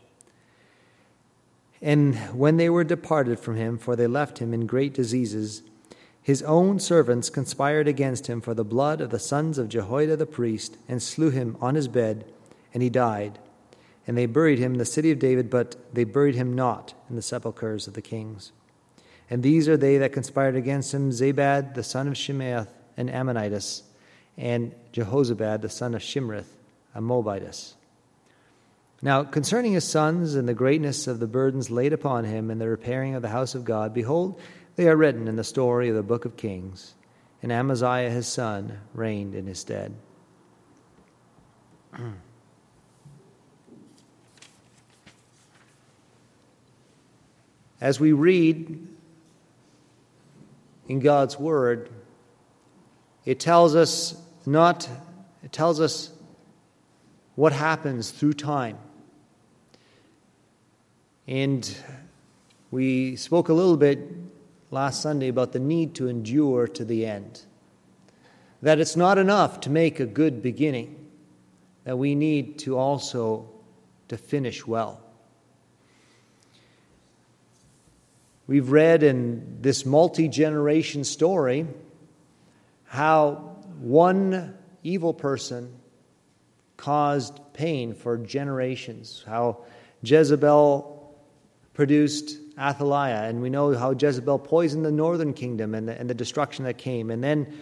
And 1.81 2.15
when 2.33 2.57
they 2.57 2.69
were 2.69 2.83
departed 2.83 3.39
from 3.39 3.55
him, 3.55 3.77
for 3.77 3.95
they 3.95 4.07
left 4.07 4.39
him 4.39 4.53
in 4.53 4.65
great 4.65 4.93
diseases, 4.93 5.61
his 6.21 6.41
own 6.43 6.79
servants 6.79 7.29
conspired 7.29 7.87
against 7.87 8.27
him 8.27 8.41
for 8.41 8.53
the 8.53 8.63
blood 8.63 9.01
of 9.01 9.11
the 9.11 9.19
sons 9.19 9.57
of 9.57 9.69
Jehoiada 9.69 10.15
the 10.15 10.25
priest, 10.25 10.77
and 10.87 11.03
slew 11.03 11.29
him 11.29 11.57
on 11.61 11.75
his 11.75 11.87
bed, 11.87 12.25
and 12.73 12.81
he 12.81 12.89
died. 12.89 13.39
And 14.07 14.17
they 14.17 14.25
buried 14.25 14.57
him 14.57 14.71
in 14.71 14.77
the 14.77 14.85
city 14.85 15.11
of 15.11 15.19
David, 15.19 15.49
but 15.49 15.75
they 15.93 16.05
buried 16.05 16.35
him 16.35 16.55
not 16.55 16.93
in 17.09 17.17
the 17.17 17.21
sepulchres 17.21 17.87
of 17.87 17.93
the 17.93 18.01
kings. 18.01 18.53
And 19.29 19.43
these 19.43 19.67
are 19.67 19.75
they 19.75 19.97
that 19.97 20.13
conspired 20.13 20.55
against 20.55 20.93
him 20.93 21.11
Zabad 21.11 21.75
the 21.75 21.83
son 21.83 22.07
of 22.07 22.13
Shimeath, 22.13 22.69
an 22.95 23.09
Ammonitess, 23.09 23.83
and 24.37 24.73
Jehozabad 24.93 25.61
the 25.61 25.69
son 25.69 25.93
of 25.93 26.01
Shimrith, 26.01 26.47
a 26.95 27.01
Moabitess. 27.01 27.75
Now, 29.01 29.23
concerning 29.23 29.73
his 29.73 29.83
sons 29.83 30.35
and 30.35 30.47
the 30.47 30.53
greatness 30.53 31.05
of 31.05 31.19
the 31.19 31.27
burdens 31.27 31.69
laid 31.69 31.93
upon 31.93 32.23
him 32.23 32.49
in 32.49 32.57
the 32.57 32.69
repairing 32.69 33.13
of 33.13 33.21
the 33.21 33.29
house 33.29 33.53
of 33.53 33.65
God, 33.65 33.93
behold, 33.93 34.39
they 34.75 34.87
are 34.87 34.95
written 34.95 35.27
in 35.27 35.35
the 35.35 35.43
story 35.43 35.89
of 35.89 35.95
the 35.95 36.03
book 36.03 36.25
of 36.25 36.37
Kings. 36.37 36.95
And 37.43 37.51
Amaziah 37.51 38.09
his 38.09 38.27
son 38.27 38.79
reigned 38.93 39.35
in 39.35 39.45
his 39.45 39.59
stead. 39.59 39.93
As 47.79 47.99
we 47.99 48.11
read 48.11 48.87
in 50.87 50.99
God's 50.99 51.37
word, 51.37 51.89
it 53.25 53.39
tells 53.39 53.75
us 53.75 54.19
not, 54.45 54.89
it 55.43 55.51
tells 55.51 55.79
us 55.79 56.11
what 57.35 57.53
happens 57.53 58.09
through 58.09 58.33
time. 58.33 58.77
And 61.27 61.77
we 62.71 63.15
spoke 63.15 63.49
a 63.49 63.53
little 63.53 63.77
bit 63.77 63.99
last 64.71 65.01
Sunday 65.01 65.27
about 65.27 65.51
the 65.51 65.59
need 65.59 65.93
to 65.95 66.07
endure 66.07 66.67
to 66.67 66.83
the 66.83 67.05
end. 67.05 67.43
That 68.61 68.79
it's 68.79 68.95
not 68.95 69.17
enough 69.17 69.59
to 69.61 69.69
make 69.69 69.99
a 69.99 70.05
good 70.05 70.41
beginning, 70.41 70.95
that 71.83 71.97
we 71.97 72.15
need 72.15 72.57
to 72.59 72.77
also 72.77 73.47
to 74.07 74.17
finish 74.17 74.65
well. 74.65 75.01
We've 78.47 78.71
read 78.71 79.03
in 79.03 79.57
this 79.61 79.85
multi-generation 79.85 81.03
story 81.03 81.67
how 82.85 83.57
one 83.79 84.57
evil 84.83 85.13
person 85.13 85.73
caused 86.77 87.39
pain 87.51 87.93
for 87.93 88.17
generations, 88.17 89.23
how 89.27 89.65
Jezebel 90.01 91.15
produced 91.73 92.37
Athaliah, 92.57 93.23
and 93.23 93.41
we 93.41 93.49
know 93.49 93.75
how 93.75 93.91
Jezebel 93.91 94.39
poisoned 94.39 94.85
the 94.85 94.91
northern 94.91 95.33
kingdom 95.33 95.75
and 95.75 95.87
the, 95.87 95.99
and 95.99 96.09
the 96.09 96.13
destruction 96.13 96.63
that 96.65 96.77
came. 96.77 97.11
And 97.11 97.21
then 97.21 97.53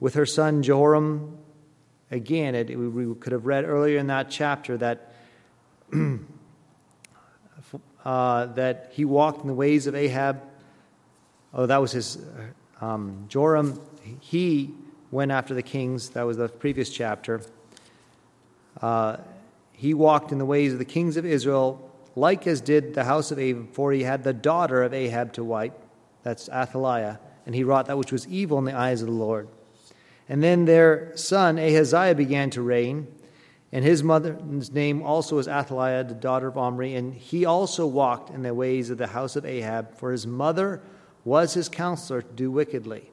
with 0.00 0.14
her 0.14 0.26
son 0.26 0.62
Joram, 0.62 1.38
again, 2.10 2.54
it, 2.54 2.78
we 2.78 3.14
could 3.14 3.32
have 3.32 3.46
read 3.46 3.64
earlier 3.64 3.98
in 3.98 4.08
that 4.08 4.30
chapter 4.30 4.76
that, 4.76 5.14
uh, 8.04 8.46
that 8.46 8.90
he 8.92 9.04
walked 9.04 9.42
in 9.42 9.48
the 9.48 9.54
ways 9.54 9.86
of 9.86 9.94
Ahab. 9.94 10.42
Oh, 11.52 11.66
that 11.66 11.78
was 11.78 11.92
his. 11.92 12.18
Um, 12.80 13.26
Joram, 13.28 13.80
he 14.20 14.74
went 15.10 15.30
after 15.30 15.54
the 15.54 15.62
kings. 15.62 16.10
That 16.10 16.22
was 16.22 16.36
the 16.36 16.48
previous 16.48 16.90
chapter. 16.90 17.42
Uh, 18.80 19.18
he 19.72 19.94
walked 19.94 20.32
in 20.32 20.38
the 20.38 20.46
ways 20.46 20.72
of 20.72 20.78
the 20.78 20.84
kings 20.84 21.16
of 21.16 21.26
Israel 21.26 21.90
like 22.16 22.46
as 22.46 22.60
did 22.60 22.94
the 22.94 23.04
house 23.04 23.30
of 23.30 23.38
Ahab, 23.38 23.72
for 23.72 23.92
he 23.92 24.02
had 24.02 24.24
the 24.24 24.32
daughter 24.32 24.82
of 24.82 24.92
Ahab 24.92 25.32
to 25.34 25.44
wife, 25.44 25.72
that's 26.22 26.48
Athaliah, 26.48 27.18
and 27.46 27.54
he 27.54 27.64
wrought 27.64 27.86
that 27.86 27.98
which 27.98 28.12
was 28.12 28.26
evil 28.28 28.58
in 28.58 28.64
the 28.64 28.76
eyes 28.76 29.00
of 29.00 29.08
the 29.08 29.14
Lord. 29.14 29.48
And 30.28 30.42
then 30.42 30.64
their 30.64 31.16
son 31.16 31.58
Ahaziah 31.58 32.14
began 32.14 32.50
to 32.50 32.62
reign, 32.62 33.08
and 33.72 33.84
his 33.84 34.02
mother's 34.02 34.72
name 34.72 35.02
also 35.02 35.36
was 35.36 35.46
Athaliah, 35.46 36.02
the 36.02 36.14
daughter 36.14 36.48
of 36.48 36.58
Omri, 36.58 36.96
and 36.96 37.14
he 37.14 37.44
also 37.44 37.86
walked 37.86 38.30
in 38.30 38.42
the 38.42 38.52
ways 38.52 38.90
of 38.90 38.98
the 38.98 39.06
house 39.06 39.36
of 39.36 39.44
Ahab, 39.44 39.96
for 39.96 40.10
his 40.10 40.26
mother 40.26 40.82
was 41.24 41.54
his 41.54 41.68
counselor 41.68 42.22
to 42.22 42.32
do 42.32 42.50
wickedly. 42.50 43.10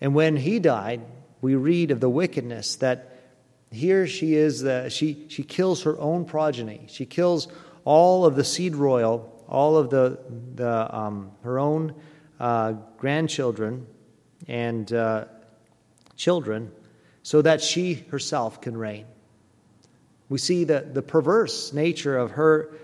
And 0.00 0.14
when 0.14 0.36
he 0.36 0.58
died, 0.58 1.00
we 1.40 1.54
read 1.54 1.90
of 1.90 2.00
the 2.00 2.10
wickedness 2.10 2.76
that 2.76 3.10
here 3.70 4.06
she 4.06 4.34
is, 4.34 4.60
the, 4.60 4.90
she, 4.90 5.26
she 5.28 5.42
kills 5.42 5.82
her 5.84 5.98
own 5.98 6.26
progeny. 6.26 6.86
She 6.88 7.06
kills 7.06 7.48
all 7.84 8.26
of 8.26 8.36
the 8.36 8.44
seed 8.44 8.76
royal, 8.76 9.42
all 9.48 9.78
of 9.78 9.88
the, 9.88 10.18
the, 10.54 10.94
um, 10.94 11.30
her 11.42 11.58
own 11.58 11.94
uh, 12.38 12.72
grandchildren 12.98 13.86
and 14.46 14.92
uh, 14.92 15.24
children, 16.14 16.70
so 17.22 17.40
that 17.40 17.62
she 17.62 17.94
herself 18.10 18.60
can 18.60 18.76
reign. 18.76 19.06
We 20.34 20.38
see 20.38 20.64
the, 20.64 20.80
the 20.80 21.00
perverse 21.00 21.72
nature 21.72 22.18
of 22.18 22.32
her, 22.32 22.74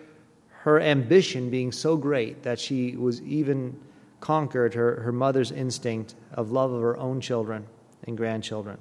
her 0.60 0.80
ambition 0.80 1.50
being 1.50 1.72
so 1.72 1.96
great 1.96 2.44
that 2.44 2.60
she 2.60 2.96
was 2.96 3.20
even 3.22 3.76
conquered 4.20 4.74
her, 4.74 5.00
her 5.00 5.10
mother's 5.10 5.50
instinct 5.50 6.14
of 6.32 6.52
love 6.52 6.70
of 6.70 6.80
her 6.80 6.96
own 6.96 7.20
children 7.20 7.66
and 8.06 8.16
grandchildren. 8.16 8.78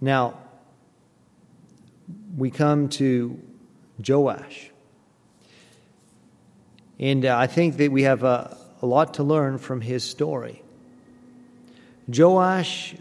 Now, 0.00 0.38
we 2.36 2.50
come 2.50 2.88
to 2.88 3.40
Joash. 4.04 4.72
And 6.98 7.24
uh, 7.26 7.38
I 7.38 7.46
think 7.46 7.76
that 7.76 7.92
we 7.92 8.02
have 8.02 8.24
a, 8.24 8.58
a 8.80 8.86
lot 8.86 9.14
to 9.14 9.22
learn 9.22 9.58
from 9.58 9.80
his 9.80 10.02
story. 10.02 10.64
Joash 12.08 12.96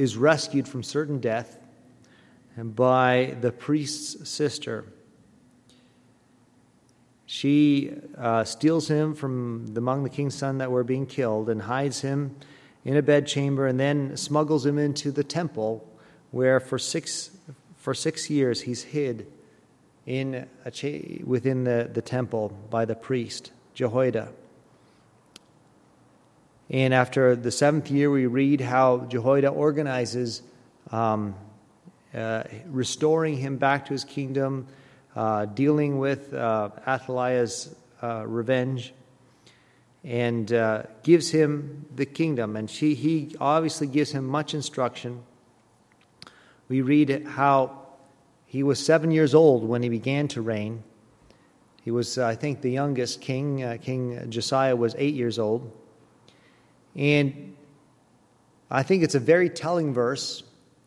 is 0.00 0.16
rescued 0.16 0.66
from 0.66 0.82
certain 0.82 1.20
death 1.20 1.58
and 2.56 2.74
by 2.74 3.36
the 3.42 3.52
priest's 3.52 4.30
sister. 4.30 4.86
She 7.26 7.92
uh, 8.16 8.44
steals 8.44 8.88
him 8.88 9.14
from 9.14 9.74
among 9.76 10.02
the 10.02 10.08
king's 10.08 10.34
son 10.34 10.56
that 10.58 10.70
were 10.70 10.84
being 10.84 11.04
killed 11.04 11.50
and 11.50 11.60
hides 11.60 12.00
him 12.00 12.34
in 12.82 12.96
a 12.96 13.02
bedchamber 13.02 13.66
and 13.66 13.78
then 13.78 14.16
smuggles 14.16 14.64
him 14.64 14.78
into 14.78 15.12
the 15.12 15.22
temple 15.22 15.86
where 16.30 16.60
for 16.60 16.78
six, 16.78 17.30
for 17.76 17.92
six 17.92 18.30
years 18.30 18.62
he's 18.62 18.82
hid 18.82 19.30
in 20.06 20.48
cha- 20.72 21.22
within 21.24 21.64
the, 21.64 21.90
the 21.92 22.02
temple 22.02 22.58
by 22.70 22.86
the 22.86 22.94
priest, 22.94 23.52
Jehoiada. 23.74 24.32
And 26.70 26.94
after 26.94 27.34
the 27.34 27.50
seventh 27.50 27.90
year, 27.90 28.10
we 28.10 28.26
read 28.26 28.60
how 28.60 29.00
Jehoiada 29.00 29.48
organizes 29.48 30.42
um, 30.92 31.34
uh, 32.14 32.44
restoring 32.66 33.36
him 33.36 33.56
back 33.56 33.86
to 33.86 33.92
his 33.92 34.04
kingdom, 34.04 34.68
uh, 35.16 35.46
dealing 35.46 35.98
with 35.98 36.32
uh, 36.32 36.70
Athaliah's 36.86 37.74
uh, 38.02 38.24
revenge. 38.26 38.94
and 40.04 40.52
uh, 40.52 40.84
gives 41.02 41.30
him 41.30 41.86
the 41.94 42.06
kingdom. 42.06 42.56
And 42.56 42.70
she, 42.70 42.94
he 42.94 43.36
obviously 43.40 43.86
gives 43.86 44.12
him 44.12 44.26
much 44.26 44.54
instruction. 44.54 45.22
We 46.68 46.80
read 46.80 47.26
how 47.26 47.86
he 48.46 48.62
was 48.62 48.84
seven 48.84 49.10
years 49.10 49.34
old 49.34 49.64
when 49.64 49.82
he 49.82 49.88
began 49.88 50.28
to 50.28 50.40
reign. 50.40 50.82
He 51.82 51.90
was, 51.90 52.18
I 52.18 52.34
think, 52.34 52.60
the 52.60 52.70
youngest 52.70 53.20
king. 53.20 53.62
Uh, 53.62 53.78
king 53.80 54.30
Josiah 54.30 54.76
was 54.76 54.94
eight 54.98 55.14
years 55.14 55.38
old. 55.38 55.70
And 56.96 57.56
I 58.70 58.82
think 58.82 59.02
it's 59.02 59.14
a 59.14 59.20
very 59.20 59.48
telling 59.48 59.92
verse. 59.92 60.40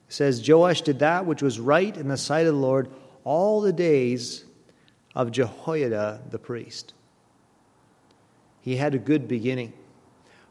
It 0.07 0.13
says, 0.13 0.47
Joash 0.47 0.81
did 0.81 0.99
that 0.99 1.25
which 1.25 1.41
was 1.41 1.59
right 1.59 1.95
in 1.95 2.07
the 2.07 2.17
sight 2.17 2.45
of 2.45 2.53
the 2.53 2.59
Lord 2.59 2.89
all 3.23 3.61
the 3.61 3.73
days 3.73 4.45
of 5.15 5.31
Jehoiada 5.31 6.21
the 6.29 6.39
priest. 6.39 6.93
He 8.61 8.75
had 8.75 8.95
a 8.95 8.99
good 8.99 9.27
beginning. 9.27 9.73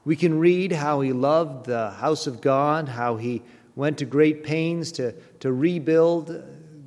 We 0.04 0.16
can 0.16 0.38
read 0.38 0.73
how 0.73 1.00
he 1.00 1.12
loved 1.12 1.66
the 1.66 1.90
house 1.90 2.26
of 2.26 2.40
God, 2.40 2.88
how 2.88 3.16
he 3.16 3.42
went 3.76 3.99
to 3.99 4.04
great 4.04 4.42
pains 4.42 4.92
to, 4.92 5.12
to 5.40 5.52
rebuild 5.52 6.42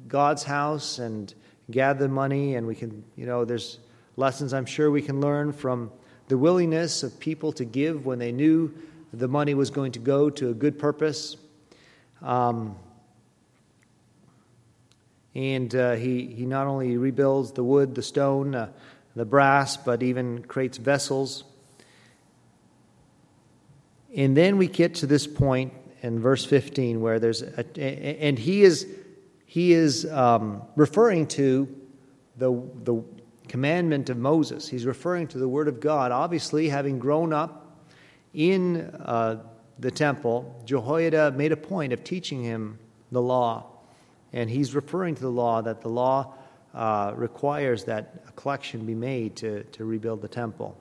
God's 0.07 0.43
house 0.43 0.99
and 0.99 1.33
gather 1.71 2.07
money. 2.07 2.55
And 2.55 2.67
we 2.67 2.75
can, 2.75 3.03
you 3.15 3.25
know, 3.25 3.45
there's 3.45 3.79
lessons 4.17 4.53
I'm 4.53 4.65
sure 4.65 4.91
we 4.91 5.01
can 5.01 5.21
learn 5.21 5.51
from 5.51 5.91
the 6.27 6.37
willingness 6.37 7.03
of 7.03 7.19
people 7.19 7.51
to 7.53 7.65
give 7.65 8.05
when 8.05 8.19
they 8.19 8.31
knew 8.31 8.73
the 9.13 9.27
money 9.27 9.53
was 9.53 9.69
going 9.69 9.91
to 9.93 9.99
go 9.99 10.29
to 10.29 10.49
a 10.49 10.53
good 10.53 10.77
purpose. 10.79 11.37
Um, 12.21 12.75
and 15.33 15.73
uh, 15.75 15.93
he, 15.93 16.27
he 16.27 16.45
not 16.45 16.67
only 16.67 16.97
rebuilds 16.97 17.51
the 17.51 17.63
wood, 17.63 17.93
the 17.93 18.01
stone, 18.01 18.55
uh, 18.55 18.69
the 19.15 19.25
brass, 19.25 19.77
but 19.77 20.01
even 20.01 20.43
creates 20.43 20.77
vessels. 20.77 21.43
And 24.15 24.35
then 24.35 24.57
we 24.57 24.67
get 24.67 24.95
to 24.95 25.07
this 25.07 25.27
point 25.27 25.73
in 26.01 26.19
verse 26.19 26.45
15 26.45 27.01
where 27.01 27.19
there's 27.19 27.41
a, 27.41 27.79
and 27.79 28.39
he 28.39 28.63
is 28.63 28.87
he 29.45 29.73
is 29.73 30.05
um, 30.11 30.61
referring 30.75 31.27
to 31.27 31.67
the 32.37 32.51
the 32.83 33.03
commandment 33.45 34.09
of 34.09 34.17
Moses. 34.17 34.67
He's 34.67 34.85
referring 34.85 35.27
to 35.29 35.37
the 35.37 35.47
word 35.47 35.67
of 35.67 35.79
God. 35.79 36.11
Obviously, 36.11 36.69
having 36.69 36.99
grown 36.99 37.33
up 37.33 37.79
in 38.33 38.81
uh, 38.81 39.43
the 39.79 39.91
temple, 39.91 40.61
Jehoiada 40.65 41.31
made 41.31 41.51
a 41.51 41.57
point 41.57 41.93
of 41.93 42.03
teaching 42.03 42.43
him 42.43 42.79
the 43.11 43.21
law, 43.21 43.65
and 44.33 44.49
he's 44.49 44.75
referring 44.75 45.15
to 45.15 45.21
the 45.21 45.29
law 45.29 45.61
that 45.61 45.81
the 45.81 45.89
law 45.89 46.33
uh, 46.73 47.13
requires 47.15 47.85
that 47.85 48.23
a 48.27 48.31
collection 48.33 48.85
be 48.85 48.95
made 48.95 49.35
to, 49.37 49.63
to 49.63 49.85
rebuild 49.85 50.21
the 50.21 50.27
temple. 50.27 50.77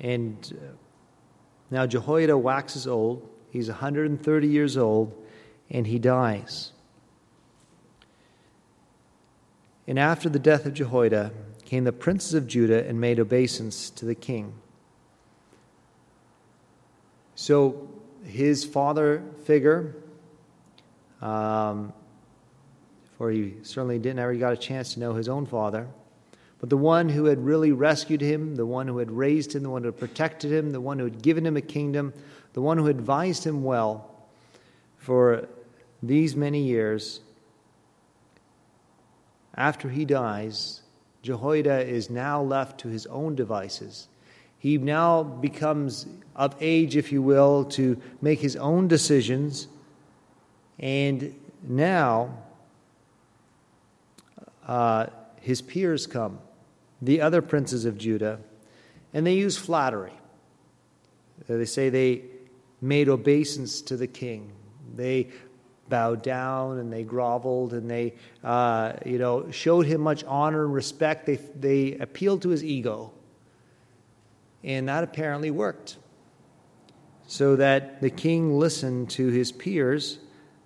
And 0.00 0.36
uh, 0.52 0.72
now 1.70 1.86
Jehoiada 1.86 2.38
waxes 2.38 2.86
old. 2.86 3.28
He's 3.50 3.68
130 3.68 4.48
years 4.48 4.76
old, 4.76 5.12
and 5.70 5.86
he 5.86 5.98
dies. 5.98 6.72
And 9.88 9.98
after 9.98 10.28
the 10.28 10.38
death 10.38 10.66
of 10.66 10.74
Jehoiada 10.74 11.32
came 11.64 11.84
the 11.84 11.92
princes 11.92 12.34
of 12.34 12.46
Judah 12.46 12.86
and 12.86 13.00
made 13.00 13.18
obeisance 13.18 13.88
to 13.90 14.04
the 14.04 14.14
king. 14.14 14.52
So 17.34 17.88
his 18.22 18.66
father 18.66 19.22
figure, 19.44 19.94
um, 21.22 21.94
for 23.16 23.30
he 23.30 23.54
certainly 23.62 23.98
didn't 23.98 24.18
ever 24.18 24.34
got 24.34 24.52
a 24.52 24.58
chance 24.58 24.92
to 24.92 25.00
know 25.00 25.14
his 25.14 25.28
own 25.28 25.46
father. 25.46 25.88
But 26.60 26.68
the 26.68 26.76
one 26.76 27.08
who 27.08 27.24
had 27.24 27.42
really 27.42 27.72
rescued 27.72 28.20
him, 28.20 28.56
the 28.56 28.66
one 28.66 28.88
who 28.88 28.98
had 28.98 29.10
raised 29.10 29.54
him, 29.54 29.62
the 29.62 29.70
one 29.70 29.82
who 29.82 29.86
had 29.86 29.98
protected 29.98 30.52
him, 30.52 30.72
the 30.72 30.82
one 30.82 30.98
who 30.98 31.04
had 31.04 31.22
given 31.22 31.46
him 31.46 31.56
a 31.56 31.62
kingdom, 31.62 32.12
the 32.52 32.60
one 32.60 32.76
who 32.76 32.88
advised 32.88 33.44
him 33.44 33.64
well 33.64 34.10
for 34.98 35.48
these 36.02 36.36
many 36.36 36.60
years, 36.60 37.20
after 39.58 39.88
he 39.88 40.04
dies, 40.04 40.82
Jehoiada 41.22 41.84
is 41.84 42.08
now 42.08 42.40
left 42.40 42.78
to 42.80 42.88
his 42.88 43.06
own 43.06 43.34
devices. 43.34 44.06
He 44.56 44.78
now 44.78 45.24
becomes 45.24 46.06
of 46.36 46.54
age, 46.60 46.96
if 46.96 47.10
you 47.10 47.20
will, 47.20 47.64
to 47.64 48.00
make 48.22 48.38
his 48.38 48.54
own 48.54 48.86
decisions. 48.86 49.66
And 50.78 51.34
now 51.62 52.38
uh, 54.66 55.06
his 55.40 55.60
peers 55.60 56.06
come, 56.06 56.38
the 57.02 57.20
other 57.20 57.42
princes 57.42 57.84
of 57.84 57.98
Judah, 57.98 58.38
and 59.12 59.26
they 59.26 59.34
use 59.34 59.58
flattery. 59.58 60.12
They 61.48 61.64
say 61.64 61.88
they 61.88 62.22
made 62.80 63.08
obeisance 63.08 63.82
to 63.82 63.96
the 63.96 64.06
king. 64.06 64.52
They 64.94 65.28
bowed 65.88 66.22
down 66.22 66.78
and 66.78 66.92
they 66.92 67.02
groveled 67.02 67.72
and 67.72 67.90
they, 67.90 68.14
uh, 68.44 68.92
you 69.04 69.18
know, 69.18 69.50
showed 69.50 69.86
him 69.86 70.00
much 70.00 70.24
honor 70.24 70.64
and 70.64 70.74
respect. 70.74 71.26
They, 71.26 71.36
they 71.36 71.94
appealed 71.94 72.42
to 72.42 72.50
his 72.50 72.64
ego. 72.64 73.12
And 74.64 74.88
that 74.88 75.04
apparently 75.04 75.50
worked. 75.50 75.96
So 77.26 77.56
that 77.56 78.00
the 78.00 78.10
king 78.10 78.58
listened 78.58 79.10
to 79.10 79.28
his 79.28 79.52
peers 79.52 80.18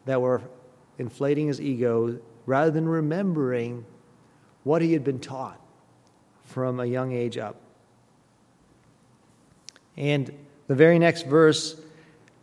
that 0.06 0.20
were 0.20 0.42
inflating 0.98 1.48
his 1.48 1.60
ego 1.60 2.20
rather 2.46 2.70
than 2.70 2.88
remembering 2.88 3.84
what 4.64 4.82
he 4.82 4.92
had 4.92 5.04
been 5.04 5.18
taught 5.18 5.60
from 6.44 6.80
a 6.80 6.86
young 6.86 7.12
age 7.12 7.38
up. 7.38 7.56
And 9.96 10.32
the 10.68 10.74
very 10.74 10.98
next 10.98 11.26
verse, 11.26 11.80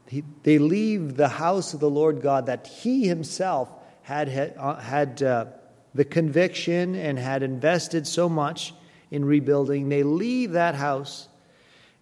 he, 0.09 0.23
they 0.43 0.57
leave 0.57 1.15
the 1.15 1.27
house 1.27 1.75
of 1.75 1.79
the 1.79 1.89
Lord 1.89 2.21
God 2.21 2.47
that 2.47 2.65
he 2.65 3.07
himself 3.07 3.69
had, 4.01 4.27
had, 4.27 4.55
uh, 4.57 4.75
had 4.77 5.21
uh, 5.21 5.45
the 5.93 6.03
conviction 6.03 6.95
and 6.95 7.19
had 7.19 7.43
invested 7.43 8.07
so 8.07 8.27
much 8.27 8.73
in 9.11 9.23
rebuilding. 9.23 9.89
They 9.89 10.01
leave 10.01 10.53
that 10.53 10.73
house. 10.73 11.27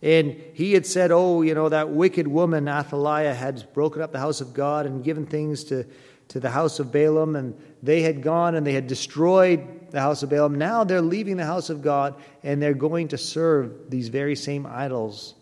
And 0.01 0.41
he 0.53 0.71
had 0.73 0.85
said, 0.85 1.11
Oh, 1.11 1.41
you 1.41 1.53
know, 1.53 1.67
that 1.67 1.89
wicked 1.89 2.27
woman, 2.27 2.69
Athaliah, 2.69 3.33
had 3.33 3.67
broken 3.73 4.01
up 4.01 4.13
the 4.13 4.19
house 4.19 4.39
of 4.39 4.53
God 4.53 4.85
and 4.85 5.03
given 5.03 5.25
things 5.25 5.65
to, 5.65 5.85
to 6.29 6.39
the 6.39 6.49
house 6.49 6.79
of 6.79 6.87
Baalim. 6.87 7.37
and 7.37 7.59
they 7.83 8.01
had 8.01 8.21
gone 8.21 8.55
and 8.55 8.65
they 8.65 8.73
had 8.73 8.87
destroyed 8.87 9.91
the 9.91 9.99
house 9.99 10.23
of 10.23 10.29
Baalim. 10.29 10.55
Now 10.55 10.85
they're 10.85 11.01
leaving 11.01 11.35
the 11.35 11.45
house 11.45 11.69
of 11.69 11.81
God 11.81 12.15
and 12.43 12.61
they're 12.61 12.73
going 12.73 13.09
to 13.09 13.17
serve 13.17 13.89
these 13.89 14.07
very 14.07 14.35
same 14.35 14.65
idols 14.65 15.35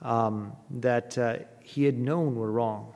um, 0.00 0.52
that 0.70 1.18
uh, 1.18 1.36
he 1.72 1.84
had 1.84 1.98
known 1.98 2.36
were 2.36 2.52
wrong. 2.52 2.92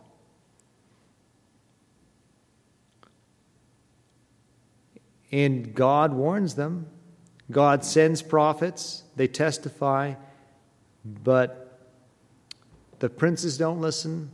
And 5.33 5.75
God 5.75 6.13
warns 6.13 6.55
them. 6.55 6.87
God 7.51 7.85
sends 7.85 8.23
prophets, 8.23 9.05
they 9.15 9.29
testify, 9.29 10.15
but 11.05 11.81
the 12.99 13.09
princes 13.09 13.57
don't 13.57 13.81
listen, 13.81 14.31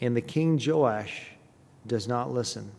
and 0.00 0.16
the 0.16 0.20
king 0.20 0.60
Joash 0.64 1.32
does 1.86 2.06
not 2.06 2.30
listen. 2.30 2.70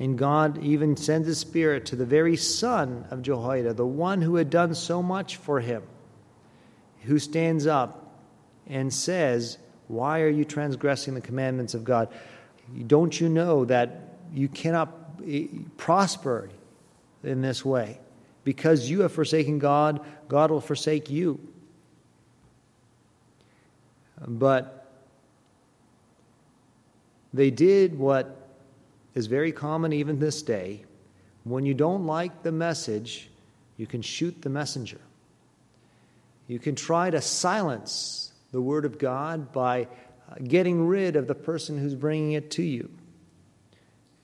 And 0.00 0.18
God 0.18 0.62
even 0.62 0.96
sends 0.96 1.28
his 1.28 1.38
spirit 1.38 1.86
to 1.86 1.96
the 1.96 2.06
very 2.06 2.36
son 2.36 3.06
of 3.10 3.22
Jehoiada, 3.22 3.74
the 3.74 3.86
one 3.86 4.20
who 4.22 4.34
had 4.36 4.50
done 4.50 4.74
so 4.74 5.02
much 5.02 5.36
for 5.36 5.60
him, 5.60 5.82
who 7.02 7.18
stands 7.18 7.66
up 7.66 8.09
and 8.70 8.94
says, 8.94 9.58
Why 9.88 10.20
are 10.20 10.28
you 10.28 10.44
transgressing 10.44 11.14
the 11.14 11.20
commandments 11.20 11.74
of 11.74 11.84
God? 11.84 12.08
Don't 12.86 13.20
you 13.20 13.28
know 13.28 13.64
that 13.66 14.00
you 14.32 14.48
cannot 14.48 14.96
eh, 15.26 15.48
prosper 15.76 16.48
in 17.22 17.42
this 17.42 17.64
way? 17.64 17.98
Because 18.44 18.88
you 18.88 19.02
have 19.02 19.12
forsaken 19.12 19.58
God, 19.58 20.00
God 20.28 20.50
will 20.50 20.60
forsake 20.60 21.10
you. 21.10 21.40
But 24.26 24.90
they 27.34 27.50
did 27.50 27.98
what 27.98 28.48
is 29.14 29.26
very 29.26 29.52
common 29.52 29.92
even 29.92 30.20
this 30.20 30.42
day. 30.42 30.84
When 31.44 31.64
you 31.66 31.74
don't 31.74 32.06
like 32.06 32.42
the 32.42 32.52
message, 32.52 33.30
you 33.76 33.86
can 33.86 34.02
shoot 34.02 34.42
the 34.42 34.50
messenger. 34.50 35.00
You 36.46 36.58
can 36.58 36.74
try 36.74 37.10
to 37.10 37.20
silence 37.20 38.29
the 38.52 38.60
Word 38.60 38.84
of 38.84 38.98
God 38.98 39.52
by 39.52 39.84
uh, 39.84 40.34
getting 40.42 40.86
rid 40.86 41.16
of 41.16 41.26
the 41.26 41.34
person 41.34 41.78
who's 41.78 41.94
bringing 41.94 42.32
it 42.32 42.50
to 42.52 42.62
you. 42.62 42.90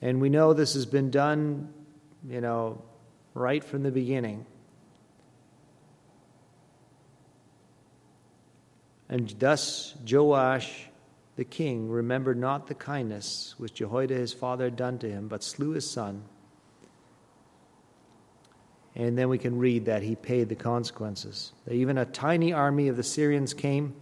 And 0.01 0.21
we 0.21 0.29
know 0.29 0.53
this 0.53 0.75
has 0.75 0.87
been 0.87 1.11
done, 1.11 1.73
you 2.29 2.41
know, 2.41 2.83
right 3.35 3.63
from 3.63 3.83
the 3.83 3.91
beginning. 3.91 4.47
And 9.09 9.29
thus 9.39 9.95
Joash 10.09 10.89
the 11.37 11.45
king 11.45 11.91
remembered 11.91 12.39
not 12.39 12.67
the 12.67 12.75
kindness 12.75 13.55
which 13.59 13.75
Jehoiada 13.75 14.15
his 14.15 14.33
father 14.33 14.65
had 14.65 14.77
done 14.77 14.99
to 15.01 15.11
him, 15.11 15.29
but 15.29 15.45
slew 15.45 15.73
his 15.73 15.89
son. 15.89 16.25
And 18.95 19.19
then 19.19 19.29
we 19.29 19.37
can 19.37 19.59
read 19.59 19.85
that 19.85 20.03
he 20.03 20.17
paid 20.17 20.49
the 20.49 20.55
consequences. 20.55 21.53
Even 21.71 21.99
a 21.99 22.07
tiny 22.07 22.55
army 22.55 22.89
of 22.89 22.97
the 22.97 23.03
Syrians 23.03 23.53
came, 23.53 23.95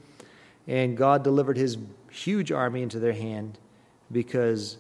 and 0.67 0.97
God 0.97 1.23
delivered 1.23 1.57
his 1.57 1.77
huge 2.11 2.51
army 2.53 2.83
into 2.83 2.99
their 2.99 3.13
hand 3.13 3.59
because 4.11 4.79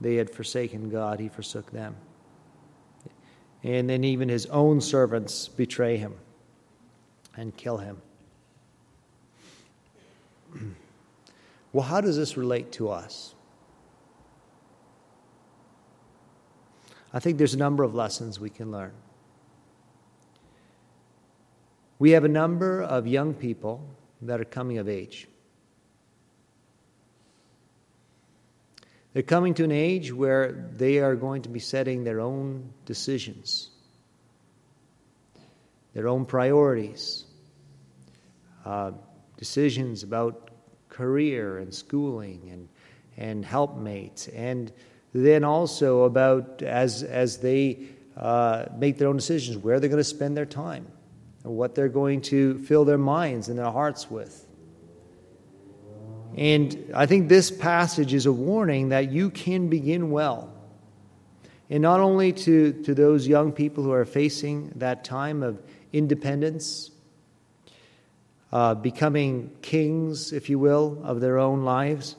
they 0.00 0.16
had 0.16 0.30
forsaken 0.30 0.90
God, 0.90 1.20
he 1.20 1.28
forsook 1.28 1.70
them. 1.70 1.96
And 3.62 3.88
then 3.90 4.04
even 4.04 4.28
his 4.28 4.46
own 4.46 4.80
servants 4.80 5.48
betray 5.48 5.98
him 5.98 6.14
and 7.36 7.54
kill 7.56 7.76
him. 7.76 8.00
well, 11.72 11.84
how 11.84 12.00
does 12.00 12.16
this 12.16 12.36
relate 12.36 12.72
to 12.72 12.88
us? 12.88 13.34
I 17.12 17.18
think 17.18 17.38
there's 17.38 17.54
a 17.54 17.58
number 17.58 17.82
of 17.82 17.94
lessons 17.94 18.40
we 18.40 18.50
can 18.50 18.70
learn. 18.70 18.92
We 21.98 22.12
have 22.12 22.24
a 22.24 22.28
number 22.28 22.80
of 22.80 23.06
young 23.06 23.34
people 23.34 23.84
that 24.22 24.40
are 24.40 24.44
coming 24.44 24.78
of 24.78 24.88
age. 24.88 25.26
They're 29.12 29.22
coming 29.22 29.54
to 29.54 29.64
an 29.64 29.72
age 29.72 30.12
where 30.12 30.52
they 30.76 30.98
are 30.98 31.16
going 31.16 31.42
to 31.42 31.48
be 31.48 31.58
setting 31.58 32.04
their 32.04 32.20
own 32.20 32.72
decisions, 32.86 33.70
their 35.94 36.06
own 36.06 36.26
priorities, 36.26 37.24
uh, 38.64 38.92
decisions 39.36 40.04
about 40.04 40.50
career 40.88 41.58
and 41.58 41.74
schooling 41.74 42.50
and, 42.52 42.68
and 43.16 43.44
helpmates, 43.44 44.28
and 44.28 44.72
then 45.12 45.42
also 45.42 46.04
about 46.04 46.62
as, 46.62 47.02
as 47.02 47.38
they 47.38 47.88
uh, 48.16 48.66
make 48.76 48.98
their 48.98 49.08
own 49.08 49.16
decisions 49.16 49.56
where 49.56 49.80
they're 49.80 49.88
going 49.88 49.98
to 49.98 50.04
spend 50.04 50.36
their 50.36 50.46
time 50.46 50.86
what 51.42 51.74
they're 51.74 51.88
going 51.88 52.20
to 52.20 52.58
fill 52.58 52.84
their 52.84 52.98
minds 52.98 53.48
and 53.48 53.58
their 53.58 53.70
hearts 53.70 54.10
with. 54.10 54.46
And 56.36 56.92
I 56.94 57.06
think 57.06 57.28
this 57.28 57.50
passage 57.50 58.14
is 58.14 58.26
a 58.26 58.32
warning 58.32 58.90
that 58.90 59.10
you 59.10 59.30
can 59.30 59.68
begin 59.68 60.10
well. 60.10 60.52
And 61.68 61.82
not 61.82 62.00
only 62.00 62.32
to, 62.32 62.72
to 62.84 62.94
those 62.94 63.26
young 63.26 63.52
people 63.52 63.84
who 63.84 63.92
are 63.92 64.04
facing 64.04 64.72
that 64.76 65.04
time 65.04 65.42
of 65.42 65.62
independence, 65.92 66.90
uh, 68.52 68.74
becoming 68.74 69.50
kings, 69.62 70.32
if 70.32 70.50
you 70.50 70.58
will, 70.58 71.00
of 71.04 71.20
their 71.20 71.38
own 71.38 71.64
lives, 71.64 72.16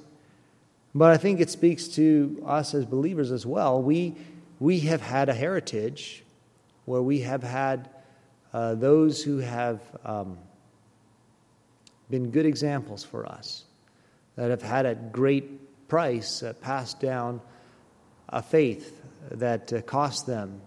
but 0.93 1.11
I 1.11 1.17
think 1.17 1.39
it 1.39 1.49
speaks 1.49 1.87
to 1.89 2.41
us 2.45 2.73
as 2.73 2.85
believers 2.85 3.31
as 3.31 3.45
well. 3.45 3.81
We, 3.81 4.15
we 4.59 4.81
have 4.81 5.01
had 5.01 5.29
a 5.29 5.33
heritage 5.33 6.23
where 6.85 7.01
we 7.01 7.21
have 7.21 7.43
had 7.43 7.89
uh, 8.53 8.75
those 8.75 9.23
who 9.23 9.37
have 9.37 9.79
um, 10.03 10.37
been 12.09 12.31
good 12.31 12.45
examples 12.45 13.03
for 13.03 13.25
us, 13.25 13.65
that 14.35 14.49
have 14.49 14.61
had 14.61 14.85
at 14.85 15.11
great 15.11 15.87
price 15.87 16.43
uh, 16.43 16.53
passed 16.61 16.99
down 16.99 17.41
a 18.29 18.41
faith 18.41 19.01
that 19.31 19.71
uh, 19.71 19.81
cost 19.81 20.25
them 20.25 20.61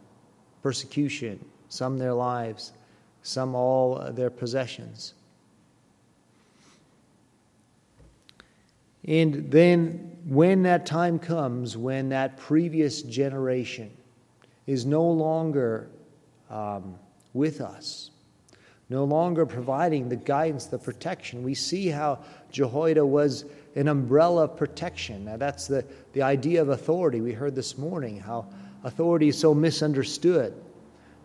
persecution, 0.62 1.44
some 1.68 1.98
their 1.98 2.14
lives, 2.14 2.72
some 3.22 3.54
all 3.54 4.10
their 4.12 4.30
possessions. 4.30 5.14
And 9.06 9.50
then, 9.50 10.16
when 10.24 10.62
that 10.62 10.86
time 10.86 11.18
comes, 11.18 11.76
when 11.76 12.08
that 12.08 12.38
previous 12.38 13.02
generation 13.02 13.90
is 14.66 14.86
no 14.86 15.04
longer 15.04 15.90
um, 16.48 16.98
with 17.34 17.60
us, 17.60 18.10
no 18.88 19.04
longer 19.04 19.44
providing 19.44 20.08
the 20.08 20.16
guidance, 20.16 20.66
the 20.66 20.78
protection. 20.78 21.42
We 21.42 21.54
see 21.54 21.88
how 21.88 22.20
Jehoiada 22.50 23.04
was 23.04 23.44
an 23.76 23.88
umbrella 23.88 24.44
of 24.44 24.56
protection. 24.56 25.24
Now, 25.24 25.36
that's 25.36 25.66
the, 25.66 25.84
the 26.12 26.22
idea 26.22 26.62
of 26.62 26.68
authority. 26.68 27.20
We 27.20 27.32
heard 27.32 27.54
this 27.54 27.76
morning 27.76 28.20
how 28.20 28.46
authority 28.84 29.28
is 29.28 29.38
so 29.38 29.52
misunderstood, 29.52 30.54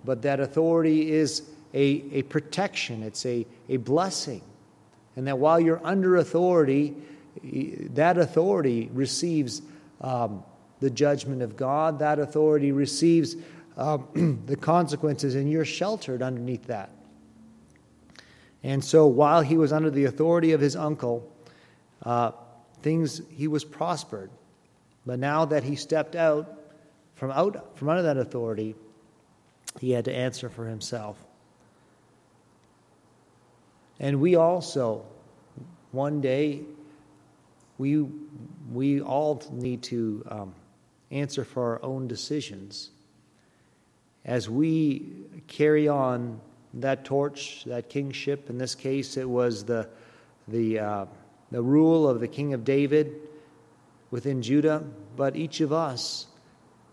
but 0.04 0.22
that 0.24 0.40
authority 0.40 1.12
is 1.12 1.44
a, 1.74 2.04
a 2.12 2.24
protection, 2.24 3.04
it's 3.04 3.26
a, 3.26 3.46
a 3.70 3.78
blessing. 3.78 4.42
And 5.16 5.28
that 5.28 5.38
while 5.38 5.60
you're 5.60 5.86
under 5.86 6.16
authority, 6.18 6.96
that 7.44 8.18
authority 8.18 8.90
receives 8.94 9.62
um, 10.02 10.44
the 10.80 10.90
judgment 10.90 11.42
of 11.42 11.56
God, 11.58 12.00
that 12.00 12.20
authority 12.20 12.72
receives 12.72 13.36
um, 13.78 14.44
the 14.46 14.56
consequences, 14.56 15.36
and 15.36 15.50
you're 15.50 15.66
sheltered 15.66 16.22
underneath 16.22 16.66
that. 16.66 16.90
And 18.64 18.84
so 18.84 19.08
while 19.08 19.42
he 19.42 19.58
was 19.58 19.72
under 19.72 19.90
the 19.90 20.06
authority 20.06 20.52
of 20.52 20.62
his 20.62 20.76
uncle, 20.76 21.32
uh, 22.04 22.32
things 22.82 23.22
he 23.30 23.48
was 23.48 23.64
prospered. 23.64 24.30
But 25.06 25.20
now 25.20 25.46
that 25.46 25.64
he 25.64 25.76
stepped 25.76 26.16
out 26.16 26.60
from 27.16 27.32
out 27.32 27.78
from 27.78 27.90
under 27.90 28.04
that 28.04 28.18
authority, 28.18 28.76
he 29.80 29.92
had 29.92 30.06
to 30.06 30.14
answer 30.14 30.50
for 30.50 30.66
himself. 30.66 31.18
And 34.00 34.22
we 34.22 34.36
also, 34.36 35.06
one 35.92 36.22
day, 36.22 36.62
we 37.78 38.06
we 38.72 39.02
all 39.02 39.42
need 39.52 39.84
to 39.84 40.26
um, 40.30 40.56
answer 41.12 41.44
for 41.44 41.64
our 41.64 41.84
own 41.84 42.08
decisions 42.08 42.92
as 44.26 44.50
we 44.50 45.06
carry 45.48 45.88
on 45.88 46.40
that 46.76 47.06
torch, 47.06 47.64
that 47.66 47.90
kingship, 47.90 48.50
in 48.50 48.58
this 48.58 48.76
case 48.76 49.18
it 49.18 49.28
was 49.28 49.64
the, 49.64 49.88
the, 50.48 50.80
uh, 50.80 51.06
the 51.52 51.62
rule 51.62 52.08
of 52.08 52.20
the 52.20 52.28
king 52.28 52.54
of 52.54 52.64
David 52.64 53.16
within 54.12 54.42
Judah, 54.42 54.84
but 55.16 55.36
each 55.36 55.62
of 55.62 55.74
us, 55.74 56.28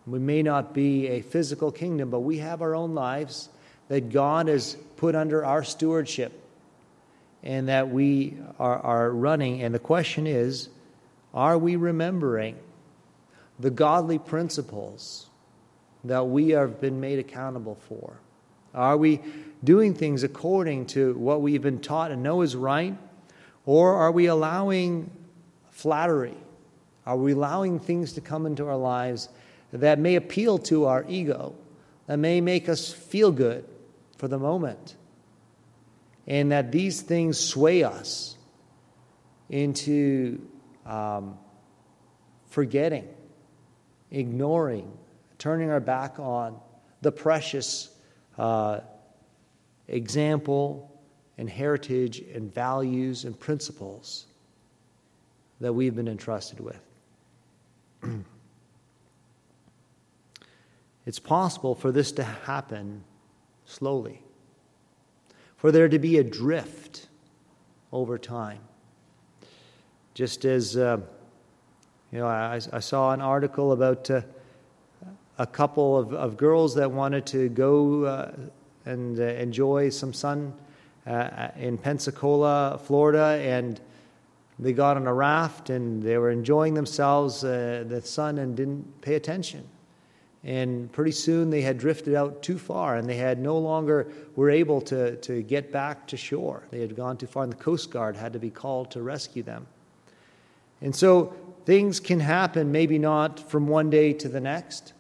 we 0.07 0.19
may 0.19 0.43
not 0.43 0.73
be 0.73 1.09
a 1.09 1.21
physical 1.21 1.73
kingdom, 1.73 2.11
but 2.11 2.21
we 2.21 2.39
have 2.39 2.63
our 2.63 2.75
own 2.75 2.95
lives 2.95 3.49
that 3.89 4.11
God 4.11 4.49
has 4.49 4.77
put 4.97 5.15
under 5.15 5.45
our 5.45 5.65
stewardship 5.65 6.33
and 7.43 7.69
that 7.69 7.91
we 7.91 8.37
are, 8.59 8.79
are 8.79 9.11
running. 9.11 9.63
And 9.63 9.75
the 9.75 9.79
question 9.79 10.27
is 10.27 10.69
are 11.35 11.59
we 11.59 11.77
remembering 11.77 12.57
the 13.59 13.71
godly 13.71 14.19
principles? 14.19 15.26
That 16.09 16.27
we 16.27 16.51
have 16.51 16.81
been 16.81 17.01
made 17.01 17.19
accountable 17.19 17.77
for? 17.89 18.19
Are 18.75 18.97
we 18.97 19.21
doing 19.65 19.95
things 19.95 20.23
according 20.23 20.87
to 20.87 21.15
what 21.15 21.41
we've 21.41 21.63
been 21.63 21.81
taught 21.81 22.11
and 22.11 22.23
know 22.23 22.43
is 22.43 22.55
right? 22.55 22.97
Or 23.65 23.95
are 23.95 24.13
we 24.13 24.27
allowing 24.27 25.11
flattery? 25.71 26.37
Are 27.07 27.17
we 27.17 27.33
allowing 27.33 27.79
things 27.79 28.15
to 28.15 28.21
come 28.21 28.47
into 28.47 28.67
our 28.67 28.77
lives 28.77 29.29
that 29.73 29.99
may 29.99 30.17
appeal 30.17 30.59
to 30.59 30.85
our 30.87 31.05
ego, 31.09 31.55
that 32.07 32.19
may 32.19 32.41
make 32.41 32.69
us 32.69 32.93
feel 32.93 33.33
good 33.33 33.65
for 34.19 34.29
the 34.29 34.39
moment? 34.39 34.97
And 36.27 36.53
that 36.53 36.73
these 36.73 37.03
things 37.03 37.39
sway 37.39 37.85
us 37.85 38.37
into 39.49 40.41
um, 40.85 41.39
forgetting, 42.51 43.09
ignoring, 44.11 44.91
turning 45.47 45.71
our 45.71 45.79
back 45.79 46.19
on 46.19 46.59
the 47.03 47.13
precious 47.13 47.91
uh, 48.37 48.81
example 49.87 51.01
and 51.39 51.49
heritage 51.49 52.19
and 52.35 52.53
values 52.53 53.25
and 53.25 53.39
principles 53.39 54.27
that 55.61 55.73
we've 55.73 55.95
been 55.95 56.09
entrusted 56.09 56.59
with. 56.59 56.81
it's 61.07 61.21
possible 61.21 61.77
for 61.77 61.93
this 61.93 62.11
to 62.11 62.25
happen 62.25 63.05
slowly, 63.67 64.21
for 65.57 65.71
there 65.71 65.89
to 65.89 66.01
be 66.01 66.19
a 66.19 66.25
drift 66.25 67.07
over 67.93 68.19
time. 68.19 68.63
Just 70.13 70.45
as, 70.45 70.77
uh, 70.77 70.99
you 72.11 72.19
know, 72.19 72.27
I, 72.27 72.61
I, 72.73 72.81
saw 72.81 73.13
an 73.13 73.21
article 73.21 73.71
about. 73.71 74.11
Uh, 74.11 74.23
a 75.39 75.47
couple 75.47 75.97
of, 75.99 76.13
of 76.15 76.37
girls 76.37 76.75
that 76.75 76.91
wanted 76.91 77.27
to 77.27 77.49
go 77.51 78.05
uh, 78.05 78.33
and 78.87 79.19
uh, 79.19 79.23
enjoy 79.23 79.89
some 79.91 80.13
sun 80.13 80.53
uh, 81.07 81.49
in 81.57 81.77
Pensacola, 81.79 82.81
Florida, 82.83 83.39
and 83.43 83.81
they 84.59 84.73
got 84.73 84.97
on 84.97 85.07
a 85.07 85.13
raft 85.13 85.71
and 85.71 86.03
they 86.03 86.17
were 86.17 86.31
enjoying 86.31 86.75
themselves, 86.75 87.45
uh, 87.45 87.85
the 87.87 88.01
sun, 88.01 88.39
and 88.39 88.57
didn't 88.57 89.03
pay 89.03 89.15
attention. 89.15 89.67
And 90.45 90.91
pretty 90.93 91.11
soon 91.11 91.51
they 91.51 91.61
had 91.61 91.77
drifted 91.77 92.15
out 92.15 92.43
too 92.43 92.57
far 92.57 92.97
and 92.97 93.09
they 93.09 93.17
had 93.17 93.39
no 93.39 93.59
longer 93.59 94.13
were 94.37 94.49
able 94.49 94.81
to, 94.83 95.17
to 95.17 95.43
get 95.43 95.73
back 95.73 96.07
to 96.09 96.17
shore. 96.17 96.63
They 96.71 96.81
had 96.81 96.97
gone 96.97 97.17
too 97.17 97.27
far, 97.27 97.43
and 97.43 97.53
the 97.53 97.57
Coast 97.57 97.91
Guard 97.91 98.17
had 98.17 98.33
to 98.33 98.39
be 98.39 98.51
called 98.51 98.91
to 98.93 99.03
rescue 99.03 99.43
them. 99.43 99.67
And 100.81 100.95
so 100.95 101.35
things 101.65 102.01
can 102.01 102.21
happen, 102.21 102.71
maybe 102.71 102.99
not 102.99 103.41
from 103.51 103.67
one 103.67 103.91
day 103.91 104.13
to 104.15 104.29
the 104.29 104.41
next, 104.41 104.93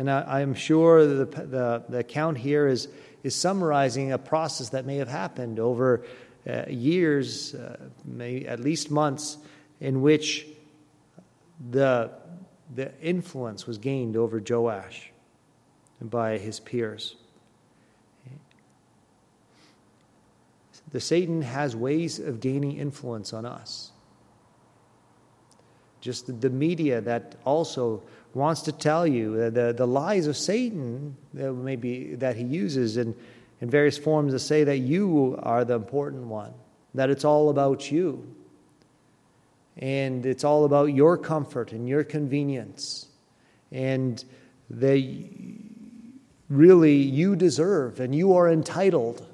And 0.00 0.10
I, 0.10 0.40
am 0.40 0.54
sure 0.54 1.06
the, 1.06 1.26
the, 1.26 1.84
the, 1.86 1.98
account 1.98 2.38
here 2.38 2.66
is, 2.66 2.88
is 3.22 3.36
summarizing 3.36 4.12
a 4.12 4.18
process 4.18 4.70
that 4.70 4.86
may 4.86 4.96
have 4.96 5.08
happened 5.08 5.60
over 5.60 6.06
uh, 6.48 6.62
years, 6.70 7.54
uh, 7.54 7.76
maybe 8.06 8.48
at 8.48 8.60
least 8.60 8.90
months, 8.90 9.36
in 9.78 10.00
which 10.00 10.46
the, 11.70 12.12
the 12.74 12.98
influence 13.02 13.66
was 13.66 13.76
gained 13.76 14.16
over 14.16 14.40
Joash 14.40 15.12
by 16.00 16.38
his 16.38 16.60
peers. 16.60 17.16
The 20.92 21.00
Satan 21.00 21.42
has 21.42 21.76
ways 21.76 22.18
of 22.18 22.40
gaining 22.40 22.78
influence 22.78 23.34
on 23.34 23.44
us. 23.44 23.90
Just 26.00 26.40
the 26.40 26.48
media 26.48 27.02
that 27.02 27.36
also 27.44 28.02
wants 28.34 28.62
to 28.62 28.72
tell 28.72 29.06
you 29.06 29.34
uh, 29.34 29.50
the, 29.50 29.74
the 29.76 29.86
lies 29.86 30.26
of 30.26 30.36
Satan, 30.36 31.16
that 31.34 31.52
maybe 31.52 32.14
that 32.16 32.36
he 32.36 32.44
uses 32.44 32.96
in, 32.96 33.14
in 33.60 33.70
various 33.70 33.98
forms 33.98 34.32
to 34.32 34.38
say 34.38 34.64
that 34.64 34.78
you 34.78 35.38
are 35.42 35.64
the 35.64 35.74
important 35.74 36.24
one, 36.24 36.54
that 36.94 37.10
it's 37.10 37.24
all 37.24 37.50
about 37.50 37.90
you. 37.90 38.34
And 39.76 40.26
it's 40.26 40.44
all 40.44 40.64
about 40.64 40.86
your 40.86 41.16
comfort 41.16 41.72
and 41.72 41.88
your 41.88 42.04
convenience. 42.04 43.06
And 43.72 44.22
that 44.68 45.24
really 46.48 46.96
you 46.96 47.36
deserve 47.36 48.00
and 48.00 48.14
you 48.14 48.34
are 48.34 48.50
entitled. 48.50 49.26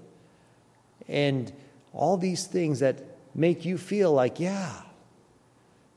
And 1.09 1.53
all 1.93 2.17
these 2.17 2.47
things 2.47 2.81
that 2.81 3.03
make 3.35 3.65
you 3.65 3.77
feel 3.79 4.13
like, 4.13 4.39
yeah, 4.39 4.83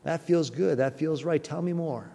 that 0.03 0.21
feels 0.21 0.49
good, 0.49 0.79
that 0.79 0.97
feels 0.97 1.23
right, 1.23 1.43
tell 1.43 1.61
me 1.61 1.73
more. 1.73 2.09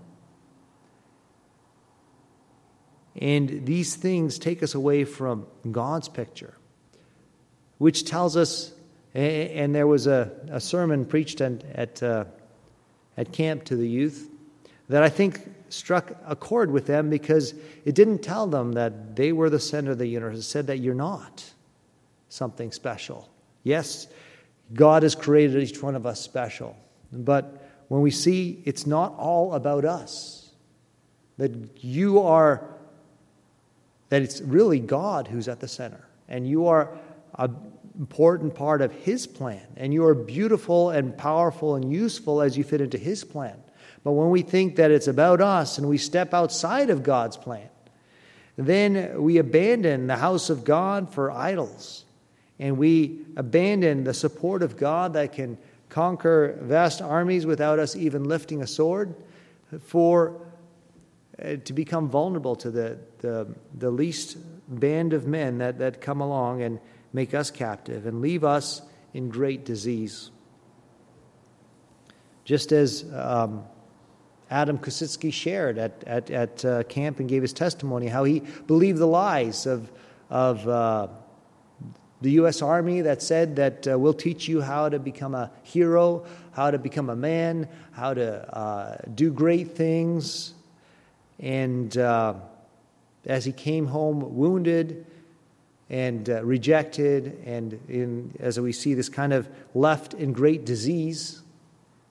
And 3.16 3.64
these 3.64 3.94
things 3.94 4.38
take 4.38 4.62
us 4.62 4.74
away 4.74 5.04
from 5.04 5.46
God's 5.70 6.08
picture, 6.08 6.54
which 7.78 8.04
tells 8.04 8.36
us, 8.36 8.72
and 9.14 9.74
there 9.74 9.86
was 9.86 10.06
a, 10.06 10.32
a 10.50 10.60
sermon 10.60 11.04
preached 11.04 11.40
at, 11.40 11.62
at, 11.74 12.02
uh, 12.02 12.24
at 13.16 13.32
camp 13.32 13.64
to 13.64 13.76
the 13.76 13.88
youth 13.88 14.28
that 14.88 15.02
I 15.02 15.08
think 15.08 15.40
struck 15.68 16.12
a 16.26 16.36
chord 16.36 16.70
with 16.70 16.86
them 16.86 17.10
because 17.10 17.54
it 17.84 17.94
didn't 17.94 18.18
tell 18.18 18.46
them 18.46 18.72
that 18.72 19.16
they 19.16 19.32
were 19.32 19.50
the 19.50 19.60
center 19.60 19.92
of 19.92 19.98
the 19.98 20.06
universe. 20.06 20.38
It 20.38 20.42
said 20.42 20.66
that 20.66 20.78
you're 20.78 20.94
not 20.94 21.44
something 22.28 22.72
special. 22.72 23.28
Yes, 23.62 24.06
God 24.72 25.02
has 25.04 25.14
created 25.14 25.62
each 25.62 25.82
one 25.82 25.94
of 25.94 26.06
us 26.06 26.20
special, 26.20 26.76
but 27.12 27.70
when 27.88 28.02
we 28.02 28.10
see 28.10 28.62
it's 28.64 28.86
not 28.86 29.14
all 29.16 29.54
about 29.54 29.84
us, 29.84 30.50
that 31.38 31.82
you 31.84 32.20
are 32.20 32.73
that 34.08 34.22
it's 34.22 34.40
really 34.40 34.80
God 34.80 35.28
who's 35.28 35.48
at 35.48 35.60
the 35.60 35.68
center, 35.68 36.06
and 36.28 36.48
you 36.48 36.66
are 36.66 36.96
an 37.38 37.56
important 37.98 38.54
part 38.54 38.82
of 38.82 38.92
His 38.92 39.26
plan, 39.26 39.66
and 39.76 39.92
you 39.92 40.04
are 40.04 40.14
beautiful 40.14 40.90
and 40.90 41.16
powerful 41.16 41.74
and 41.74 41.92
useful 41.92 42.42
as 42.42 42.56
you 42.56 42.64
fit 42.64 42.80
into 42.80 42.98
His 42.98 43.24
plan. 43.24 43.56
But 44.02 44.12
when 44.12 44.30
we 44.30 44.42
think 44.42 44.76
that 44.76 44.90
it's 44.90 45.08
about 45.08 45.40
us 45.40 45.78
and 45.78 45.88
we 45.88 45.98
step 45.98 46.34
outside 46.34 46.90
of 46.90 47.02
God's 47.02 47.36
plan, 47.36 47.68
then 48.56 49.22
we 49.22 49.38
abandon 49.38 50.06
the 50.06 50.16
house 50.16 50.50
of 50.50 50.64
God 50.64 51.12
for 51.12 51.30
idols, 51.30 52.04
and 52.58 52.76
we 52.76 53.22
abandon 53.36 54.04
the 54.04 54.14
support 54.14 54.62
of 54.62 54.76
God 54.76 55.14
that 55.14 55.32
can 55.32 55.58
conquer 55.88 56.58
vast 56.60 57.00
armies 57.00 57.46
without 57.46 57.78
us 57.78 57.96
even 57.96 58.24
lifting 58.24 58.62
a 58.62 58.66
sword 58.66 59.14
for 59.80 60.40
uh, 61.42 61.56
to 61.64 61.72
become 61.72 62.08
vulnerable 62.08 62.54
to 62.56 62.70
the, 62.70 62.98
the, 63.18 63.46
the 63.78 63.90
least 63.90 64.36
band 64.68 65.12
of 65.12 65.26
men 65.26 65.58
that, 65.58 65.78
that 65.78 66.00
come 66.00 66.20
along 66.20 66.62
and 66.62 66.78
make 67.12 67.34
us 67.34 67.50
captive 67.50 68.06
and 68.06 68.20
leave 68.20 68.44
us 68.44 68.82
in 69.12 69.28
great 69.28 69.64
disease. 69.64 70.30
Just 72.44 72.72
as 72.72 73.04
um, 73.14 73.64
Adam 74.50 74.78
Kositsky 74.78 75.32
shared 75.32 75.78
at, 75.78 76.04
at, 76.06 76.30
at 76.30 76.64
uh, 76.64 76.82
camp 76.84 77.20
and 77.20 77.28
gave 77.28 77.42
his 77.42 77.52
testimony, 77.52 78.06
how 78.06 78.24
he 78.24 78.40
believed 78.66 78.98
the 78.98 79.06
lies 79.06 79.66
of, 79.66 79.90
of 80.30 80.68
uh, 80.68 81.08
the 82.20 82.32
U.S. 82.32 82.62
Army 82.62 83.00
that 83.00 83.22
said 83.22 83.56
that 83.56 83.88
uh, 83.88 83.98
we'll 83.98 84.14
teach 84.14 84.46
you 84.46 84.60
how 84.60 84.88
to 84.88 84.98
become 84.98 85.34
a 85.34 85.50
hero, 85.62 86.24
how 86.52 86.70
to 86.70 86.78
become 86.78 87.10
a 87.10 87.16
man, 87.16 87.68
how 87.92 88.14
to 88.14 88.56
uh, 88.56 88.96
do 89.14 89.32
great 89.32 89.72
things, 89.76 90.54
and 91.44 91.98
uh, 91.98 92.34
as 93.26 93.44
he 93.44 93.52
came 93.52 93.86
home 93.86 94.34
wounded 94.34 95.04
and 95.90 96.30
uh, 96.30 96.42
rejected, 96.42 97.38
and 97.44 97.78
in, 97.86 98.34
as 98.40 98.58
we 98.58 98.72
see 98.72 98.94
this 98.94 99.10
kind 99.10 99.34
of 99.34 99.46
left 99.74 100.14
in 100.14 100.32
great 100.32 100.64
disease, 100.64 101.42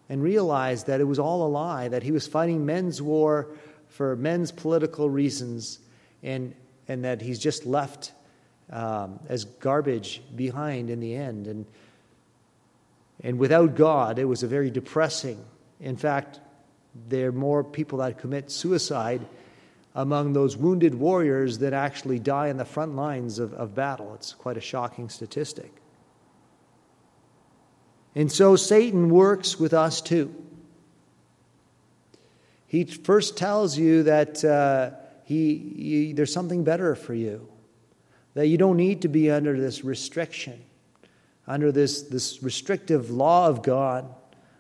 and 0.08 0.22
realized 0.22 0.86
that 0.86 1.02
it 1.02 1.06
was 1.06 1.18
all 1.18 1.48
a 1.48 1.50
lie, 1.50 1.88
that 1.88 2.04
he 2.04 2.12
was 2.12 2.28
fighting 2.28 2.64
men's 2.64 3.02
war 3.02 3.48
for 3.88 4.16
men's 4.16 4.52
political 4.52 5.10
reasons, 5.10 5.80
and, 6.22 6.54
and 6.88 7.04
that 7.04 7.20
he's 7.20 7.40
just 7.40 7.66
left 7.66 8.12
um, 8.70 9.20
as 9.30 9.46
garbage 9.46 10.22
behind 10.36 10.92
in 10.92 11.00
the 11.00 11.16
end. 11.16 11.48
And, 11.48 11.66
and 13.24 13.40
without 13.40 13.76
God, 13.76 14.20
it 14.20 14.26
was 14.26 14.44
a 14.44 14.48
very 14.48 14.70
depressing, 14.70 15.44
in 15.80 15.98
fact, 15.98 16.40
there 17.10 17.30
are 17.30 17.32
more 17.32 17.64
people 17.64 18.00
that 18.00 18.20
commit 18.20 18.52
suicide 18.52 19.26
among 19.96 20.34
those 20.34 20.58
wounded 20.58 20.96
warriors 20.96 21.60
that 21.60 21.74
actually 21.74 22.20
die 22.20 22.48
in 22.48 22.58
the 22.58 22.66
front 22.66 22.96
lines 22.96 23.40
of, 23.40 23.54
of 23.54 23.76
battle. 23.76 24.14
It's 24.16 24.34
quite 24.34 24.58
a 24.58 24.62
shocking 24.62 25.10
statistic. 25.10 25.72
And 28.16 28.32
so 28.32 28.56
Satan 28.56 29.10
works 29.10 29.60
with 29.60 29.74
us 29.74 30.02
too. 30.02 30.34
He 32.68 32.86
first 32.86 33.38
tells 33.38 33.78
you 33.78 34.04
that 34.04 34.44
uh, 34.44 34.92
he, 35.26 35.58
he, 35.76 36.14
there's 36.14 36.34
something 36.34 36.64
better 36.64 36.96
for 36.96 37.14
you, 37.14 37.48
that 38.34 38.48
you 38.48 38.58
don't 38.58 38.78
need 38.78 39.04
to 39.04 39.08
be 39.08 39.30
under 39.30 39.60
this 39.60 39.84
restriction, 39.84 40.60
under 41.46 41.72
this, 41.72 42.04
this 42.04 42.42
restrictive 42.42 43.12
law 43.12 43.48
of 43.48 43.62
God 43.62 44.14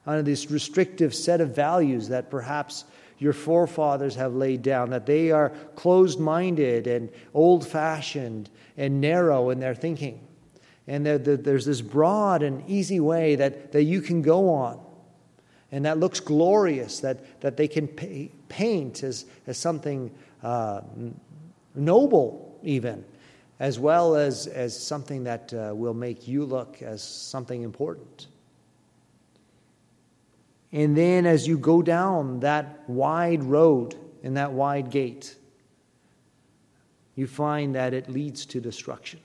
under 0.06 0.22
this 0.22 0.52
restrictive 0.52 1.14
set 1.16 1.42
of 1.42 1.56
values 1.56 2.10
that 2.10 2.30
perhaps 2.30 2.86
your 3.20 3.34
forefathers 3.34 4.16
have 4.16 4.36
laid 4.36 4.62
down, 4.62 4.90
that 4.90 5.06
they 5.06 5.32
are 5.32 5.50
closed 5.76 6.20
minded 6.20 6.88
and 6.88 7.10
old 7.34 7.66
fashioned 7.66 8.50
and 8.78 9.00
narrow 9.00 9.50
in 9.50 9.60
their 9.60 9.76
thinking. 9.76 10.20
And 10.88 11.06
that 11.06 11.44
there's 11.44 11.66
this 11.66 11.80
broad 11.80 12.44
and 12.44 12.70
easy 12.70 13.00
way 13.00 13.36
that, 13.36 13.72
that 13.72 13.84
you 13.84 14.02
can 14.02 14.22
go 14.22 14.50
on. 14.50 14.84
And 15.72 15.86
that 15.86 15.98
looks 15.98 16.20
glorious, 16.20 17.00
that, 17.00 17.40
that 17.42 17.56
they 17.56 17.68
can 17.68 17.88
pay, 17.88 18.30
paint 18.50 19.04
as, 19.04 19.26
as 19.48 19.58
something 19.58 20.12
uh, 20.44 20.82
noble, 21.74 22.60
even, 22.62 23.06
as 23.60 23.80
well 23.80 24.16
as, 24.16 24.48
as 24.48 24.78
something 24.78 25.24
that 25.24 25.54
uh, 25.54 25.74
will 25.74 25.94
make 25.94 26.28
you 26.28 26.44
look 26.44 26.82
as 26.82 27.02
something 27.02 27.64
important. 27.64 28.28
And 30.74 30.98
then 30.98 31.28
as 31.28 31.48
you 31.48 31.60
go 31.60 31.84
down 31.84 32.40
that 32.40 32.90
wide 32.90 33.44
road 33.44 33.96
and 34.24 34.36
that 34.38 34.52
wide 34.52 34.90
gate, 34.90 35.36
you 37.16 37.28
find 37.28 37.76
that 37.76 37.94
it 37.94 38.10
leads 38.10 38.48
to 38.48 38.60
destruction. 38.60 39.20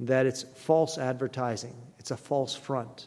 That 0.00 0.26
it's 0.26 0.42
false 0.42 0.98
advertising, 0.98 1.76
it's 2.00 2.10
a 2.10 2.16
false 2.16 2.56
front. 2.56 3.06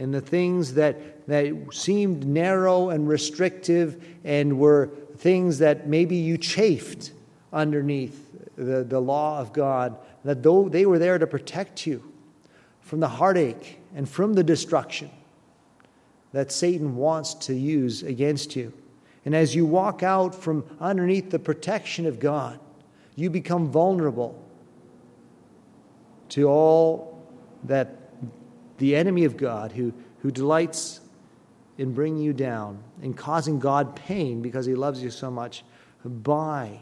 And 0.00 0.12
the 0.12 0.20
things 0.20 0.74
that, 0.74 1.26
that 1.28 1.54
seemed 1.72 2.26
narrow 2.26 2.90
and 2.90 3.08
restrictive 3.08 4.04
and 4.24 4.58
were 4.58 4.90
things 5.16 5.58
that 5.58 5.88
maybe 5.88 6.16
you 6.16 6.38
chafed 6.38 7.12
underneath 7.52 8.32
the, 8.56 8.84
the 8.84 9.00
law 9.00 9.40
of 9.40 9.52
God, 9.52 9.96
that 10.24 10.42
though 10.42 10.68
they 10.68 10.86
were 10.86 10.98
there 10.98 11.18
to 11.18 11.26
protect 11.26 11.86
you 11.86 12.12
from 12.80 13.00
the 13.00 13.08
heartache 13.08 13.80
and 13.94 14.08
from 14.08 14.34
the 14.34 14.44
destruction, 14.44 15.10
that 16.32 16.52
Satan 16.52 16.96
wants 16.96 17.34
to 17.34 17.54
use 17.54 18.02
against 18.02 18.56
you. 18.56 18.72
And 19.24 19.34
as 19.34 19.54
you 19.54 19.66
walk 19.66 20.02
out 20.02 20.34
from 20.34 20.64
underneath 20.80 21.30
the 21.30 21.38
protection 21.38 22.06
of 22.06 22.18
God, 22.18 22.58
you 23.16 23.30
become 23.30 23.70
vulnerable 23.70 24.42
to 26.30 26.48
all 26.48 27.26
that 27.64 27.96
the 28.78 28.94
enemy 28.94 29.24
of 29.24 29.36
God 29.36 29.72
who, 29.72 29.92
who 30.20 30.30
delights 30.30 31.00
in 31.78 31.92
bringing 31.92 32.22
you 32.22 32.32
down 32.32 32.82
and 33.02 33.16
causing 33.16 33.58
God 33.58 33.96
pain 33.96 34.42
because 34.42 34.66
he 34.66 34.74
loves 34.74 35.02
you 35.02 35.10
so 35.10 35.30
much 35.30 35.64
by 36.04 36.80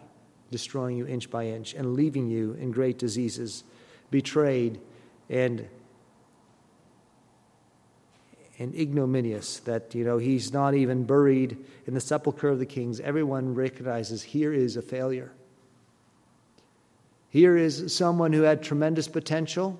destroying 0.50 0.96
you 0.96 1.06
inch 1.06 1.30
by 1.30 1.46
inch 1.46 1.74
and 1.74 1.94
leaving 1.94 2.28
you 2.28 2.52
in 2.60 2.70
great 2.70 2.98
diseases, 2.98 3.64
betrayed 4.10 4.80
and 5.28 5.66
and 8.58 8.74
ignominious 8.74 9.58
that 9.60 9.94
you 9.94 10.04
know 10.04 10.18
he's 10.18 10.52
not 10.52 10.74
even 10.74 11.04
buried 11.04 11.56
in 11.86 11.94
the 11.94 12.00
sepulchre 12.00 12.48
of 12.48 12.58
the 12.58 12.66
kings. 12.66 13.00
Everyone 13.00 13.54
recognizes 13.54 14.22
here 14.22 14.52
is 14.52 14.76
a 14.76 14.82
failure. 14.82 15.32
Here 17.28 17.56
is 17.56 17.94
someone 17.94 18.32
who 18.32 18.42
had 18.42 18.62
tremendous 18.62 19.08
potential. 19.08 19.78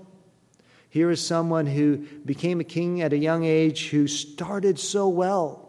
Here 0.90 1.10
is 1.10 1.24
someone 1.24 1.66
who 1.66 1.98
became 2.24 2.60
a 2.60 2.64
king 2.64 3.00
at 3.00 3.12
a 3.12 3.18
young 3.18 3.44
age 3.44 3.88
who 3.90 4.06
started 4.06 4.78
so 4.78 5.08
well 5.08 5.66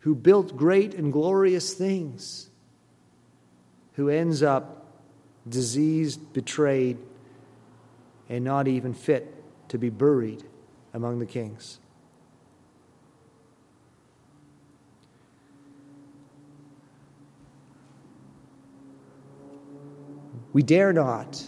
who 0.00 0.14
built 0.14 0.56
great 0.56 0.94
and 0.94 1.12
glorious 1.12 1.74
things 1.74 2.48
who 3.94 4.08
ends 4.08 4.42
up 4.42 4.86
diseased 5.48 6.32
betrayed 6.32 6.96
and 8.28 8.44
not 8.44 8.68
even 8.68 8.94
fit 8.94 9.34
to 9.68 9.78
be 9.78 9.90
buried 9.90 10.42
among 10.94 11.18
the 11.18 11.26
kings 11.26 11.78
We 20.52 20.62
dare 20.62 20.92
not 20.92 21.44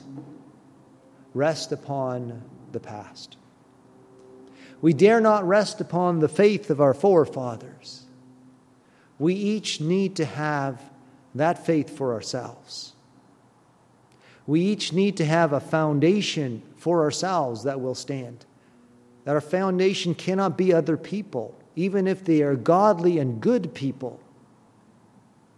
rest 1.35 1.73
upon 1.73 2.43
the 2.73 2.81
past. 2.81 3.37
We 4.81 4.93
dare 4.93 5.21
not 5.21 5.47
rest 5.47 5.81
upon 5.81 6.21
the 6.21 6.29
faith 6.29 6.71
of 6.71 6.81
our 6.81 6.95
forefathers. 6.95 8.03
We 9.19 9.35
each 9.35 9.81
need 9.81 10.17
to 10.17 10.25
have 10.25 10.81
that 11.35 11.65
faith 11.65 11.97
for 11.97 12.13
ourselves. 12.13 12.93
We 14.47 14.61
each 14.61 14.93
need 14.93 15.17
to 15.19 15.25
have 15.25 15.53
a 15.53 15.61
foundation 15.61 16.63
for 16.77 17.03
ourselves 17.03 17.63
that 17.63 17.81
will 17.81 17.95
stand. 17.95 18.45
That 19.25 19.35
our 19.35 19.41
foundation 19.41 20.15
cannot 20.15 20.59
be 20.59 20.73
other 20.73 20.97
people, 20.97 21.57
even 21.77 22.09
if 22.09 22.25
they 22.25 22.43
are 22.43 22.57
godly 22.57 23.19
and 23.19 23.41
good 23.41 23.73
people 23.73 24.21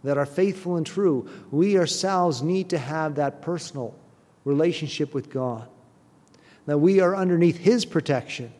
that 0.05 0.19
are 0.19 0.25
faithful 0.25 0.77
and 0.77 0.85
true, 0.85 1.27
we 1.49 1.77
ourselves 1.77 2.43
need 2.43 2.69
to 2.69 2.77
have 2.77 3.15
that 3.15 3.41
personal 3.41 3.95
relationship 4.43 5.15
with 5.15 5.31
God. 5.31 5.67
That 6.67 6.77
we 6.77 6.99
are 6.99 7.15
underneath 7.15 7.57
His 7.57 7.85
protection, 7.85 8.53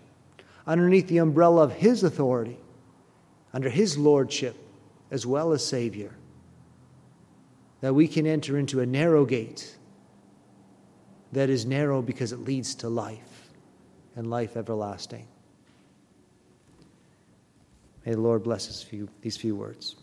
underneath 0.66 1.08
the 1.08 1.20
umbrella 1.20 1.64
of 1.64 1.74
His 1.74 2.04
authority, 2.04 2.58
under 3.54 3.70
His 3.70 3.96
lordship, 3.96 4.56
as 5.12 5.26
well 5.26 5.54
as 5.54 5.64
Savior. 5.64 6.16
That 7.82 7.94
we 7.94 8.08
can 8.08 8.26
enter 8.26 8.58
into 8.58 8.80
a 8.80 8.86
narrow 8.86 9.24
gate 9.26 9.76
that 11.32 11.50
is 11.50 11.66
narrow 11.66 12.02
because 12.02 12.32
it 12.32 12.40
leads 12.40 12.74
to 12.76 12.90
life 12.90 13.50
and 14.16 14.30
life 14.32 14.58
everlasting. 14.58 15.28
May 18.04 18.14
the 18.14 18.22
Lord 18.22 18.44
bless 18.44 18.82
few, 18.82 19.10
these 19.22 19.38
few 19.38 19.56
words. 19.56 19.96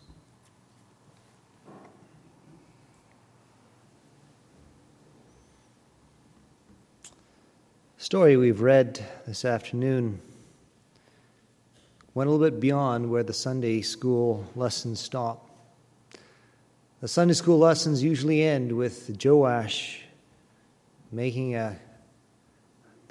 Story 8.13 8.37
we've 8.37 8.61
read 8.61 9.03
this 9.27 9.43
afternoon 9.43 10.21
went 12.13 12.29
a 12.29 12.31
little 12.31 12.47
bit 12.47 12.61
beyond 12.61 13.11
where 13.11 13.23
the 13.23 13.33
Sunday 13.33 13.81
school 13.81 14.45
lessons 14.55 15.01
stop. 15.01 15.49
The 17.01 17.09
Sunday 17.09 17.33
school 17.33 17.57
lessons 17.57 18.03
usually 18.03 18.43
end 18.43 18.71
with 18.71 19.19
Joash 19.25 20.03
making 21.11 21.55
a 21.55 21.79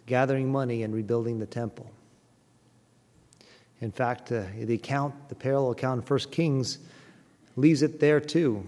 gathering 0.06 0.52
money 0.52 0.84
and 0.84 0.94
rebuilding 0.94 1.40
the 1.40 1.48
temple. 1.48 1.90
In 3.80 3.92
fact, 3.92 4.32
uh, 4.32 4.44
the 4.56 4.76
account, 4.76 5.16
the 5.30 5.36
parallel 5.36 5.72
account 5.72 6.04
in 6.04 6.08
1 6.08 6.20
Kings, 6.30 6.78
leaves 7.56 7.82
it 7.82 8.00
there 8.00 8.20
too. 8.20 8.64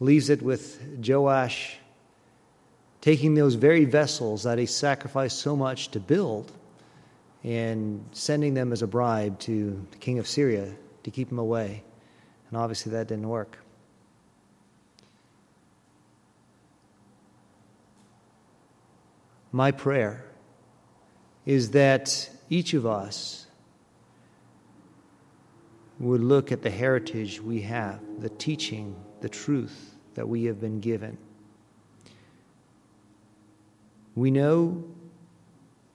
Leaves 0.00 0.30
it 0.30 0.42
with 0.42 0.82
Joash 1.06 1.76
taking 3.02 3.34
those 3.34 3.56
very 3.56 3.84
vessels 3.84 4.44
that 4.44 4.58
he 4.58 4.64
sacrificed 4.64 5.40
so 5.40 5.54
much 5.54 5.90
to 5.90 6.00
build 6.00 6.52
and 7.44 8.02
sending 8.12 8.54
them 8.54 8.72
as 8.72 8.80
a 8.80 8.86
bribe 8.86 9.38
to 9.40 9.84
the 9.90 9.98
king 9.98 10.20
of 10.20 10.26
Syria 10.26 10.72
to 11.02 11.10
keep 11.10 11.30
him 11.30 11.38
away. 11.38 11.82
And 12.48 12.56
obviously 12.56 12.92
that 12.92 13.08
didn't 13.08 13.28
work. 13.28 13.58
My 19.50 19.72
prayer 19.72 20.24
is 21.44 21.72
that 21.72 22.30
each 22.48 22.72
of 22.72 22.86
us 22.86 23.46
would 25.98 26.22
look 26.22 26.52
at 26.52 26.62
the 26.62 26.70
heritage 26.70 27.40
we 27.40 27.62
have, 27.62 28.00
the 28.20 28.30
teaching, 28.30 28.94
the 29.20 29.28
truth 29.28 29.96
that 30.14 30.28
we 30.28 30.44
have 30.44 30.60
been 30.60 30.78
given 30.78 31.18
we 34.14 34.30
know 34.30 34.84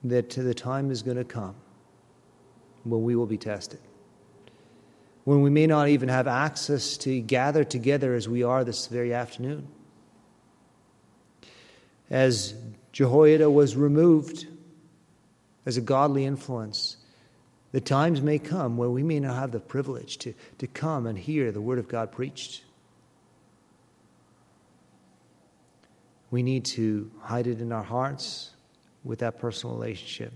that 0.04 0.30
the 0.30 0.54
time 0.54 0.90
is 0.90 1.02
going 1.02 1.16
to 1.16 1.24
come 1.24 1.54
when 2.84 3.02
we 3.02 3.16
will 3.16 3.26
be 3.26 3.38
tested. 3.38 3.80
When 5.24 5.42
we 5.42 5.50
may 5.50 5.66
not 5.66 5.88
even 5.88 6.08
have 6.08 6.26
access 6.26 6.96
to 6.98 7.20
gather 7.20 7.64
together 7.64 8.14
as 8.14 8.28
we 8.28 8.42
are 8.42 8.64
this 8.64 8.86
very 8.86 9.12
afternoon. 9.12 9.68
As 12.08 12.54
Jehoiada 12.92 13.50
was 13.50 13.76
removed 13.76 14.46
as 15.66 15.76
a 15.76 15.82
godly 15.82 16.24
influence, 16.24 16.96
the 17.72 17.80
times 17.80 18.22
may 18.22 18.38
come 18.38 18.78
where 18.78 18.88
we 18.88 19.02
may 19.02 19.20
not 19.20 19.34
have 19.34 19.52
the 19.52 19.60
privilege 19.60 20.16
to, 20.18 20.32
to 20.58 20.66
come 20.66 21.06
and 21.06 21.18
hear 21.18 21.52
the 21.52 21.60
Word 21.60 21.78
of 21.78 21.88
God 21.88 22.10
preached. 22.10 22.62
We 26.30 26.42
need 26.42 26.64
to 26.66 27.10
hide 27.20 27.46
it 27.46 27.60
in 27.60 27.72
our 27.72 27.82
hearts 27.82 28.50
with 29.04 29.20
that 29.20 29.38
personal 29.38 29.76
relationship. 29.76 30.32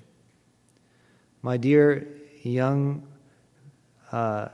My 1.42 1.56
dear 1.56 2.08
young 2.42 3.06
uh, 4.10 4.48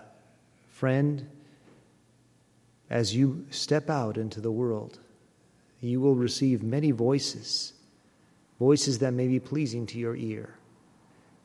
friend, 0.70 1.28
as 2.90 3.14
you 3.14 3.46
step 3.50 3.90
out 3.90 4.16
into 4.16 4.40
the 4.40 4.50
world, 4.50 4.98
you 5.80 6.00
will 6.00 6.14
receive 6.14 6.62
many 6.62 6.90
voices, 6.90 7.74
voices 8.58 8.98
that 8.98 9.12
may 9.12 9.28
be 9.28 9.38
pleasing 9.38 9.86
to 9.86 9.98
your 9.98 10.16
ear, 10.16 10.54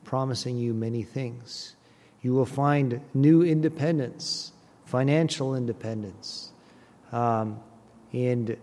promising 0.04 0.58
you 0.58 0.74
many 0.74 1.02
things. 1.02 1.76
You 2.22 2.32
will 2.32 2.46
find 2.46 3.00
new 3.12 3.42
independence, 3.42 4.52
financial 4.86 5.54
independence, 5.54 6.50
um, 7.12 7.60
and 8.12 8.56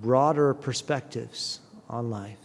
broader 0.00 0.54
perspectives 0.54 1.60
on 1.88 2.10
life. 2.10 2.38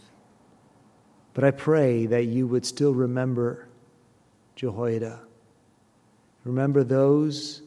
But 1.34 1.44
I 1.44 1.50
pray 1.50 2.06
that 2.06 2.24
you 2.24 2.46
would 2.46 2.66
still 2.66 2.92
remember 2.92 3.68
Jehoiada. 4.56 5.20
Remember 6.44 6.84
those 6.84 7.62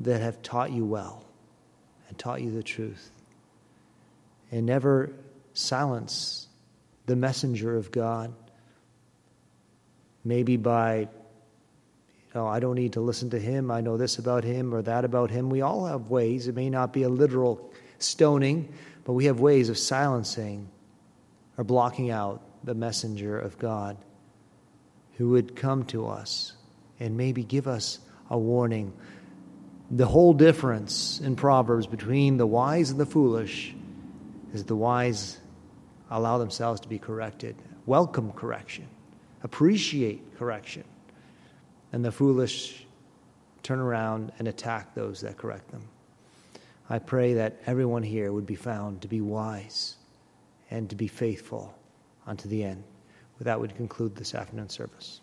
that 0.00 0.20
have 0.20 0.42
taught 0.42 0.72
you 0.72 0.84
well 0.84 1.24
and 2.08 2.18
taught 2.18 2.40
you 2.40 2.50
the 2.50 2.62
truth. 2.62 3.10
And 4.50 4.64
never 4.64 5.12
silence 5.52 6.48
the 7.06 7.16
messenger 7.16 7.76
of 7.76 7.90
God. 7.90 8.32
Maybe 10.24 10.56
by, 10.56 11.08
know, 12.34 12.46
I 12.46 12.60
don't 12.60 12.76
need 12.76 12.94
to 12.94 13.00
listen 13.00 13.30
to 13.30 13.38
him. 13.38 13.70
I 13.70 13.80
know 13.80 13.96
this 13.96 14.18
about 14.18 14.44
him 14.44 14.74
or 14.74 14.82
that 14.82 15.04
about 15.04 15.30
him. 15.30 15.50
We 15.50 15.60
all 15.60 15.86
have 15.86 16.08
ways. 16.08 16.48
It 16.48 16.54
may 16.54 16.70
not 16.70 16.92
be 16.92 17.02
a 17.02 17.08
literal 17.08 17.72
stoning, 17.98 18.72
but 19.04 19.12
we 19.12 19.26
have 19.26 19.40
ways 19.40 19.68
of 19.68 19.78
silencing 19.78 20.68
or 21.56 21.64
blocking 21.64 22.10
out 22.10 22.42
the 22.64 22.74
messenger 22.74 23.38
of 23.38 23.58
God 23.58 23.96
who 25.16 25.30
would 25.30 25.56
come 25.56 25.84
to 25.86 26.06
us 26.06 26.52
and 27.00 27.16
maybe 27.16 27.42
give 27.42 27.66
us 27.66 27.98
a 28.30 28.38
warning. 28.38 28.92
The 29.90 30.06
whole 30.06 30.34
difference 30.34 31.20
in 31.20 31.36
Proverbs 31.36 31.86
between 31.86 32.36
the 32.36 32.46
wise 32.46 32.90
and 32.90 33.00
the 33.00 33.06
foolish 33.06 33.74
is 34.52 34.64
the 34.64 34.76
wise 34.76 35.38
allow 36.10 36.38
themselves 36.38 36.80
to 36.80 36.88
be 36.88 36.98
corrected, 36.98 37.56
welcome 37.86 38.32
correction, 38.32 38.86
appreciate 39.42 40.38
correction, 40.38 40.84
and 41.92 42.04
the 42.04 42.12
foolish 42.12 42.86
turn 43.62 43.78
around 43.78 44.32
and 44.38 44.48
attack 44.48 44.94
those 44.94 45.20
that 45.22 45.36
correct 45.36 45.70
them. 45.70 45.82
I 46.90 46.98
pray 46.98 47.34
that 47.34 47.60
everyone 47.66 48.02
here 48.02 48.32
would 48.32 48.46
be 48.46 48.54
found 48.54 49.02
to 49.02 49.08
be 49.08 49.20
wise 49.20 49.96
and 50.70 50.88
to 50.88 50.96
be 50.96 51.06
faithful 51.06 51.74
unto 52.26 52.48
the 52.48 52.64
end. 52.64 52.82
With 53.38 53.46
that, 53.46 53.60
we'd 53.60 53.76
conclude 53.76 54.16
this 54.16 54.34
afternoon 54.34 54.70
service. 54.70 55.20